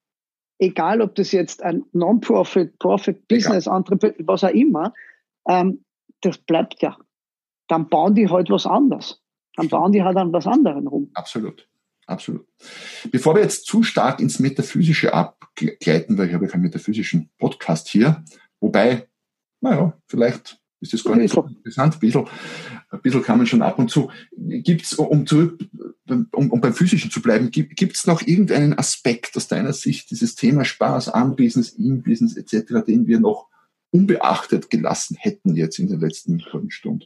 [0.59, 4.93] egal ob das jetzt ein Non-Profit, Profit, Business, Entrepreneur, was auch immer,
[5.47, 5.83] ähm,
[6.21, 6.97] das bleibt ja.
[7.67, 9.21] Dann bauen die halt was anderes.
[9.55, 11.11] Dann bauen die halt an was anderem rum.
[11.13, 11.69] Absolut.
[12.09, 12.47] Absolut.
[13.11, 18.23] Bevor wir jetzt zu stark ins Metaphysische abgleiten, weil ich habe keinen metaphysischen Podcast hier,
[18.59, 19.07] wobei,
[19.61, 21.95] naja, vielleicht ist das gar nicht so interessant.
[21.95, 22.27] Ein bisschen,
[22.89, 24.09] ein bisschen kann man schon ab und zu.
[24.37, 25.59] Gibt's, um zurück,
[26.07, 30.35] um, um beim Physischen zu bleiben, gibt es noch irgendeinen Aspekt aus deiner Sicht, dieses
[30.35, 33.47] Thema Spaß am Business, im Business etc., den wir noch
[33.91, 37.05] unbeachtet gelassen hätten jetzt in den letzten halben Stunden?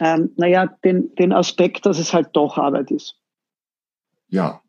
[0.00, 3.16] Ähm, naja, den, den Aspekt, dass es halt doch Arbeit ist.
[4.28, 4.62] Ja.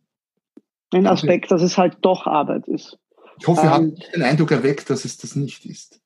[0.92, 3.00] Den Aspekt, dass es halt doch Arbeit ist.
[3.40, 6.02] Ich hoffe, wir ähm, haben nicht den Eindruck erweckt, dass es das nicht ist.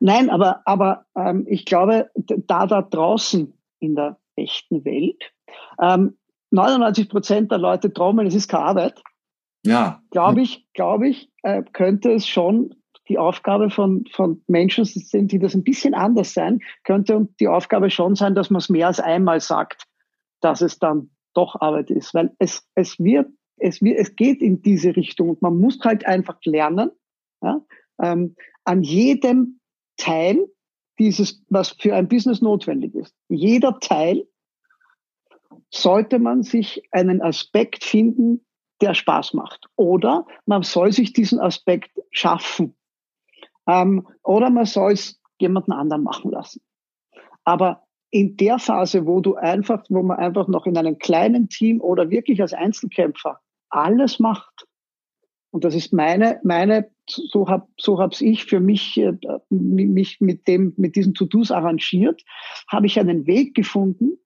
[0.00, 5.32] Nein, aber, aber ähm, ich glaube, da da draußen in der echten Welt
[5.80, 6.16] ähm,
[6.50, 9.02] 99 Prozent der Leute trommeln, es ist keine Arbeit.
[9.64, 10.02] Ja.
[10.10, 12.74] Glaube ich, glaube ich, äh, könnte es schon
[13.08, 17.90] die Aufgabe von, von Menschen sind, die das ein bisschen anders sein, könnte die Aufgabe
[17.90, 19.84] schon sein, dass man es mehr als einmal sagt,
[20.40, 22.14] dass es dann doch Arbeit ist.
[22.14, 26.06] Weil es, es wird, es wird, es geht in diese Richtung und man muss halt
[26.06, 26.90] einfach lernen,
[27.42, 27.60] ja,
[28.02, 29.60] ähm, an jedem
[29.96, 30.48] Teil
[30.98, 33.14] dieses, was für ein Business notwendig ist.
[33.28, 34.26] Jeder Teil
[35.70, 38.44] sollte man sich einen Aspekt finden,
[38.80, 39.66] der Spaß macht.
[39.76, 42.76] Oder man soll sich diesen Aspekt schaffen.
[43.66, 46.62] Ähm, oder man soll es jemanden anderen machen lassen.
[47.44, 51.80] Aber in der Phase, wo du einfach, wo man einfach noch in einem kleinen Team
[51.80, 54.66] oder wirklich als Einzelkämpfer alles macht,
[55.56, 59.14] und das ist meine, meine, so hab, so hab's ich für mich, äh,
[59.48, 62.22] mich mit dem, mit diesen To-Dos arrangiert,
[62.68, 64.18] habe ich einen Weg gefunden,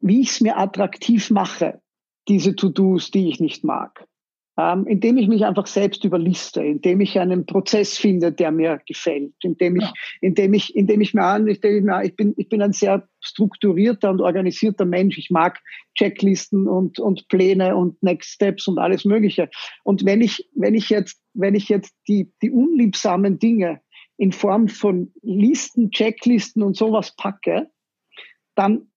[0.00, 1.82] wie ich es mir attraktiv mache,
[2.26, 4.08] diese To-Dos, die ich nicht mag
[4.60, 9.32] ähm, indem ich mich einfach selbst überliste, indem ich einen Prozess finde, der mir gefällt,
[9.42, 9.92] indem ich, ja.
[10.20, 13.08] indem ich, indem ich mir an, indem ich, mir, ich bin, ich bin ein sehr
[13.20, 15.16] strukturierter und organisierter Mensch.
[15.16, 15.60] Ich mag
[15.96, 19.48] Checklisten und, und Pläne und Next Steps und alles Mögliche.
[19.82, 23.80] Und wenn ich, wenn ich jetzt, wenn ich jetzt die, die unliebsamen Dinge
[24.18, 27.70] in Form von Listen, Checklisten und sowas packe,
[28.54, 28.90] dann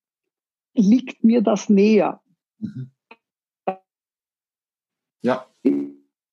[0.74, 2.20] liegt mir das näher.
[2.58, 2.90] Mhm.
[5.22, 5.46] Ja.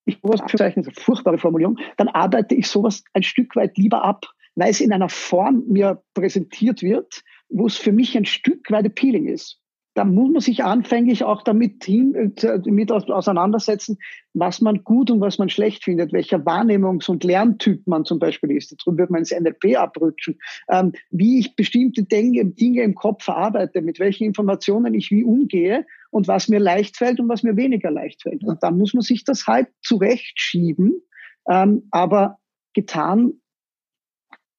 [0.06, 4.26] Ich Anführungszeichen, eine furchtbare Formulierung, dann arbeite ich sowas ein Stück weit lieber ab,
[4.56, 8.86] weil es in einer Form mir präsentiert wird, wo es für mich ein Stück weit
[8.86, 9.61] appealing ist.
[9.94, 13.98] Da muss man sich anfänglich auch damit, hin, äh, damit auseinandersetzen,
[14.34, 18.52] was man gut und was man schlecht findet, welcher Wahrnehmungs- und Lerntyp man zum Beispiel
[18.52, 18.74] ist.
[18.80, 20.40] Darum wird man ins NLP abrutschen,
[20.70, 25.86] ähm, wie ich bestimmte Dinge, Dinge im Kopf verarbeite, mit welchen Informationen ich wie umgehe
[26.10, 28.44] und was mir leicht fällt und was mir weniger leicht fällt.
[28.44, 31.02] Und da muss man sich das halt zurechtschieben,
[31.50, 32.40] ähm, aber
[32.74, 33.34] getan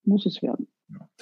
[0.05, 0.72] muss es werden.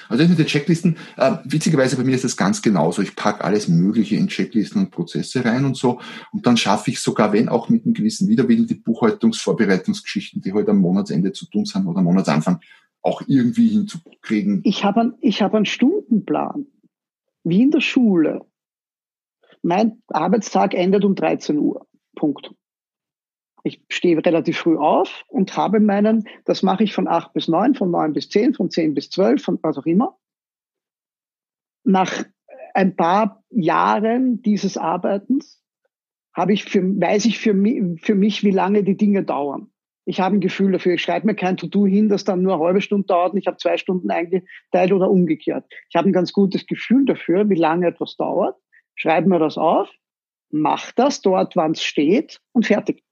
[0.09, 3.03] Also das mit den Checklisten, äh, witzigerweise bei mir ist das ganz genauso.
[3.03, 6.01] Ich packe alles Mögliche in Checklisten und Prozesse rein und so.
[6.33, 10.59] Und dann schaffe ich sogar, wenn auch mit einem gewissen Widerwillen, die Buchhaltungsvorbereitungsgeschichten, die heute
[10.59, 12.61] halt am Monatsende zu tun sind oder am Monatsanfang,
[13.03, 14.61] auch irgendwie hinzukriegen.
[14.65, 16.67] Ich habe einen, ich hab einen Stundenplan,
[17.45, 18.45] wie in der Schule.
[19.63, 21.87] Mein Arbeitstag endet um 13 Uhr.
[22.17, 22.51] Punkt.
[23.63, 27.75] Ich stehe relativ früh auf und habe meinen, das mache ich von acht bis neun,
[27.75, 30.19] von neun bis zehn, von zehn bis zwölf, von was auch immer.
[31.85, 32.25] Nach
[32.75, 35.63] ein paar Jahren dieses Arbeitens
[36.33, 39.71] habe ich für, weiß ich für mich, für mich, wie lange die Dinge dauern.
[40.07, 40.95] Ich habe ein Gefühl dafür.
[40.95, 43.47] Ich schreibe mir kein To-Do hin, das dann nur eine halbe Stunde dauert und ich
[43.47, 45.67] habe zwei Stunden eingeteilt oder umgekehrt.
[45.89, 48.57] Ich habe ein ganz gutes Gefühl dafür, wie lange etwas dauert.
[48.95, 49.89] Schreibe mir das auf,
[50.51, 53.03] mach das dort, wann es steht und fertig.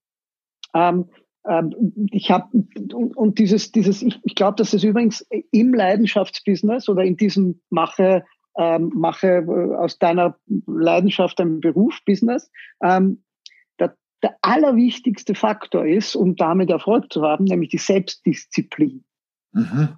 [0.75, 1.07] Ähm,
[1.49, 6.89] ähm, ich habe und, und, dieses, dieses, ich, ich glaube, dass es übrigens im Leidenschaftsbusiness
[6.89, 8.25] oder in diesem Mache,
[8.57, 12.51] ähm, Mache äh, aus deiner Leidenschaft ein Beruf, Business,
[12.83, 13.23] ähm,
[13.81, 19.05] der, der allerwichtigste Faktor ist, um damit Erfolg zu haben, nämlich die Selbstdisziplin.
[19.53, 19.89] Mhm.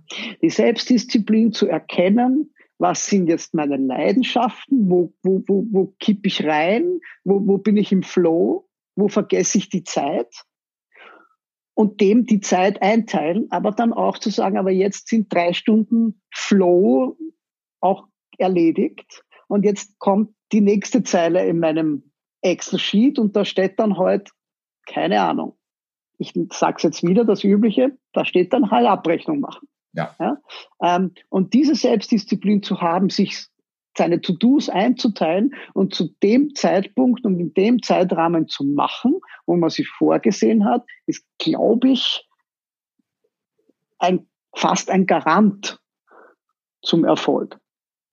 [0.43, 6.47] Die Selbstdisziplin zu erkennen, was sind jetzt meine Leidenschaften, wo, wo, wo, wo kipp ich
[6.47, 10.45] rein, wo, wo bin ich im Flow, wo vergesse ich die Zeit
[11.81, 16.21] und dem die Zeit einteilen, aber dann auch zu sagen, aber jetzt sind drei Stunden
[16.31, 17.17] Flow
[17.81, 18.07] auch
[18.37, 22.13] erledigt und jetzt kommt die nächste Zeile in meinem
[22.43, 24.29] Excel-Sheet und da steht dann halt,
[24.87, 25.57] keine Ahnung,
[26.19, 29.67] ich sag's jetzt wieder, das Übliche, da steht dann halt Abrechnung machen.
[29.95, 30.15] Ja.
[30.21, 30.37] ja?
[30.83, 33.47] Ähm, und diese Selbstdisziplin zu haben, sich
[33.97, 39.15] seine To-Dos einzuteilen und zu dem Zeitpunkt und in dem Zeitrahmen zu machen,
[39.51, 42.25] wo man sich vorgesehen hat, ist, glaube ich,
[43.99, 45.81] ein, fast ein Garant
[46.83, 47.59] zum Erfolg.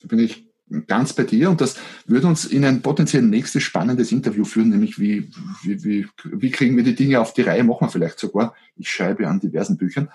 [0.02, 0.48] Da bin ich
[0.88, 1.78] ganz bei dir und das
[2.08, 5.32] würde uns in ein potenziell nächstes spannendes Interview führen, nämlich wie,
[5.62, 8.56] wie, wie, wie kriegen wir die Dinge auf die Reihe, machen wir vielleicht sogar.
[8.76, 10.10] Ich schreibe an diversen Büchern.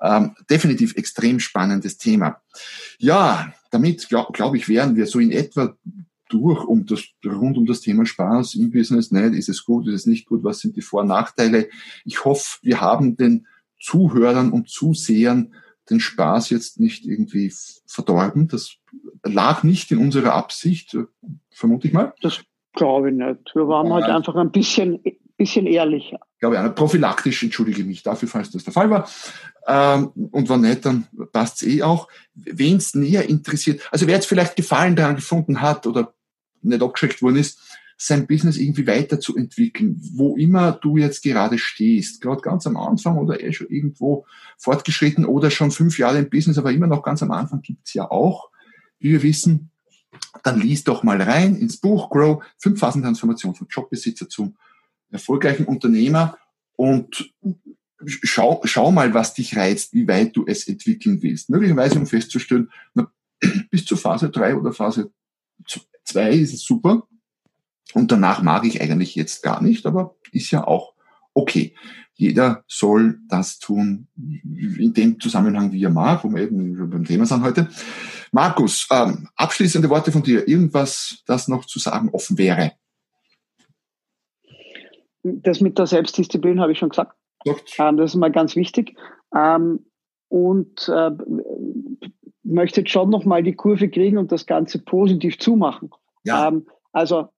[0.00, 2.40] Ähm, definitiv extrem spannendes Thema.
[2.98, 5.76] Ja, damit glaube glaub ich, wären wir so in etwa
[6.30, 9.10] durch um das, rund um das Thema Spaß im Business.
[9.10, 11.68] Nicht, ist es gut, ist es nicht gut, was sind die Vor- und Nachteile?
[12.04, 13.46] Ich hoffe, wir haben den
[13.80, 15.54] Zuhörern und Zusehern
[15.90, 17.52] den Spaß jetzt nicht irgendwie
[17.86, 18.48] verdorben.
[18.48, 18.76] Das
[19.24, 20.96] lag nicht in unserer Absicht,
[21.50, 22.14] vermute ich mal.
[22.22, 22.40] Das
[22.74, 23.54] glaube ich nicht.
[23.54, 25.02] Wir waren halt einfach ein bisschen,
[25.36, 26.20] bisschen ehrlicher.
[26.38, 29.08] Glaube ich, prophylaktisch entschuldige mich dafür, falls das der Fall war.
[29.66, 32.08] Ähm, und wenn nicht, dann passt's eh auch.
[32.34, 36.14] Wen es näher interessiert, also wer jetzt vielleicht Gefallen daran gefunden hat oder
[36.62, 37.60] nicht abgeschreckt worden ist,
[38.02, 43.42] sein Business irgendwie weiterzuentwickeln, wo immer du jetzt gerade stehst, gerade ganz am Anfang oder
[43.42, 44.24] eh schon irgendwo
[44.56, 48.10] fortgeschritten oder schon fünf Jahre im Business, aber immer noch ganz am Anfang gibt's ja
[48.10, 48.48] auch,
[48.98, 49.70] wie wir wissen,
[50.42, 54.56] dann liest doch mal rein ins Buch Grow, fünf Phasen Transformation vom Jobbesitzer zum
[55.10, 56.38] erfolgreichen Unternehmer
[56.76, 57.34] und
[58.06, 61.50] schau, schau mal, was dich reizt, wie weit du es entwickeln willst.
[61.50, 63.12] Möglicherweise, um festzustellen, na,
[63.70, 65.12] bis zur Phase drei oder Phase
[66.04, 67.06] zwei ist es super.
[67.94, 70.94] Und danach mag ich eigentlich jetzt gar nicht, aber ist ja auch
[71.34, 71.74] okay.
[72.14, 77.24] Jeder soll das tun in dem Zusammenhang, wie er mag, wo wir eben beim Thema
[77.24, 77.68] sind heute.
[78.30, 80.46] Markus, ähm, abschließende Worte von dir.
[80.46, 82.72] Irgendwas, das noch zu sagen offen wäre?
[85.22, 87.16] Das mit der Selbstdisziplin habe ich schon gesagt.
[87.78, 88.96] Ähm, das ist mal ganz wichtig.
[89.34, 89.86] Ähm,
[90.28, 91.10] und äh,
[92.42, 95.90] möchte jetzt schon nochmal die Kurve kriegen und das Ganze positiv zumachen.
[96.24, 96.48] Ja.
[96.48, 97.28] Ähm, also,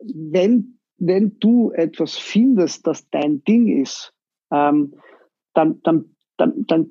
[0.00, 4.12] wenn, wenn du etwas findest, das dein Ding ist,
[4.50, 4.94] ähm,
[5.54, 6.90] dann, dann, dann, dann,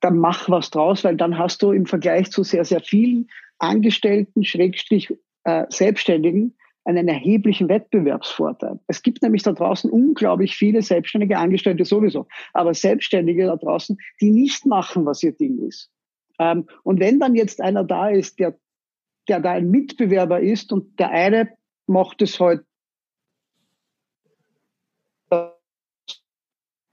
[0.00, 3.28] dann mach was draus, weil dann hast du im Vergleich zu sehr, sehr vielen
[3.58, 5.14] Angestellten, Schrägstrich,
[5.44, 8.80] äh, Selbstständigen, einen erheblichen Wettbewerbsvorteil.
[8.88, 14.30] Es gibt nämlich da draußen unglaublich viele selbstständige Angestellte sowieso, aber Selbstständige da draußen, die
[14.30, 15.91] nicht machen, was ihr Ding ist.
[16.42, 18.58] Ähm, und wenn dann jetzt einer da ist, der,
[19.28, 21.50] der da ein Mitbewerber ist und der eine
[21.86, 22.64] macht es halt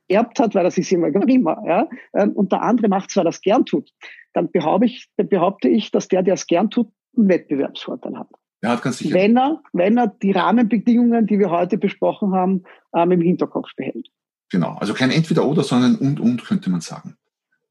[0.07, 3.27] erbt hat, weil er sich immer immer, ja, ähm, und der andere macht es, weil
[3.27, 3.91] er es gern tut,
[4.33, 8.29] dann behaupte ich, behaupte ich, dass der, der es gern tut, einen Wettbewerbsvorteil hat.
[8.61, 9.15] Ja, ganz sicher.
[9.15, 14.09] Wenn er, wenn er die Rahmenbedingungen, die wir heute besprochen haben, ähm, im Hinterkopf behält.
[14.51, 17.15] Genau, also kein Entweder-Oder, sondern und und könnte man sagen.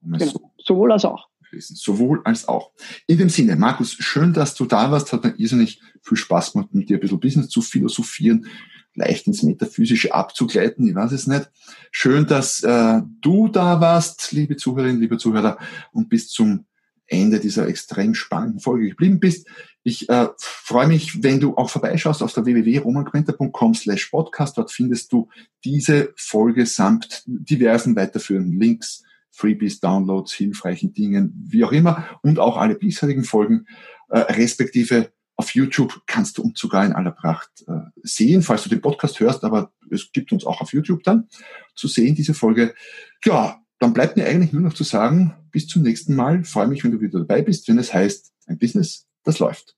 [0.00, 0.24] Genau.
[0.24, 1.28] So Sowohl als auch.
[1.52, 2.72] Sowohl als auch.
[3.06, 5.12] In dem Sinne, Markus, schön, dass du da warst.
[5.12, 8.46] Hat mir irrsinnig viel Spaß gemacht, mit dir ein bisschen Business zu philosophieren,
[8.94, 11.50] leicht ins Metaphysische abzugleiten, ich weiß es nicht.
[11.90, 15.58] Schön, dass äh, du da warst, liebe Zuhörerinnen, liebe Zuhörer,
[15.92, 16.66] und bis zum
[17.06, 19.48] Ende dieser extrem spannenden Folge geblieben bist.
[19.82, 24.58] Ich äh, freue mich, wenn du auch vorbeischaust auf der www.romanquenter.com slash podcast.
[24.58, 25.28] Dort findest du
[25.64, 29.04] diese Folge samt diversen weiterführenden Links,
[29.38, 33.66] Freebies, Downloads, hilfreichen Dingen, wie auch immer und auch alle bisherigen Folgen,
[34.08, 38.68] äh, respektive auf YouTube kannst du uns sogar in aller Pracht äh, sehen, falls du
[38.68, 41.28] den Podcast hörst, aber es gibt uns auch auf YouTube dann
[41.76, 42.74] zu sehen, diese Folge.
[43.24, 46.42] Ja, dann bleibt mir eigentlich nur noch zu sagen, bis zum nächsten Mal.
[46.42, 49.77] freue mich, wenn du wieder dabei bist, wenn es heißt, ein Business, das läuft.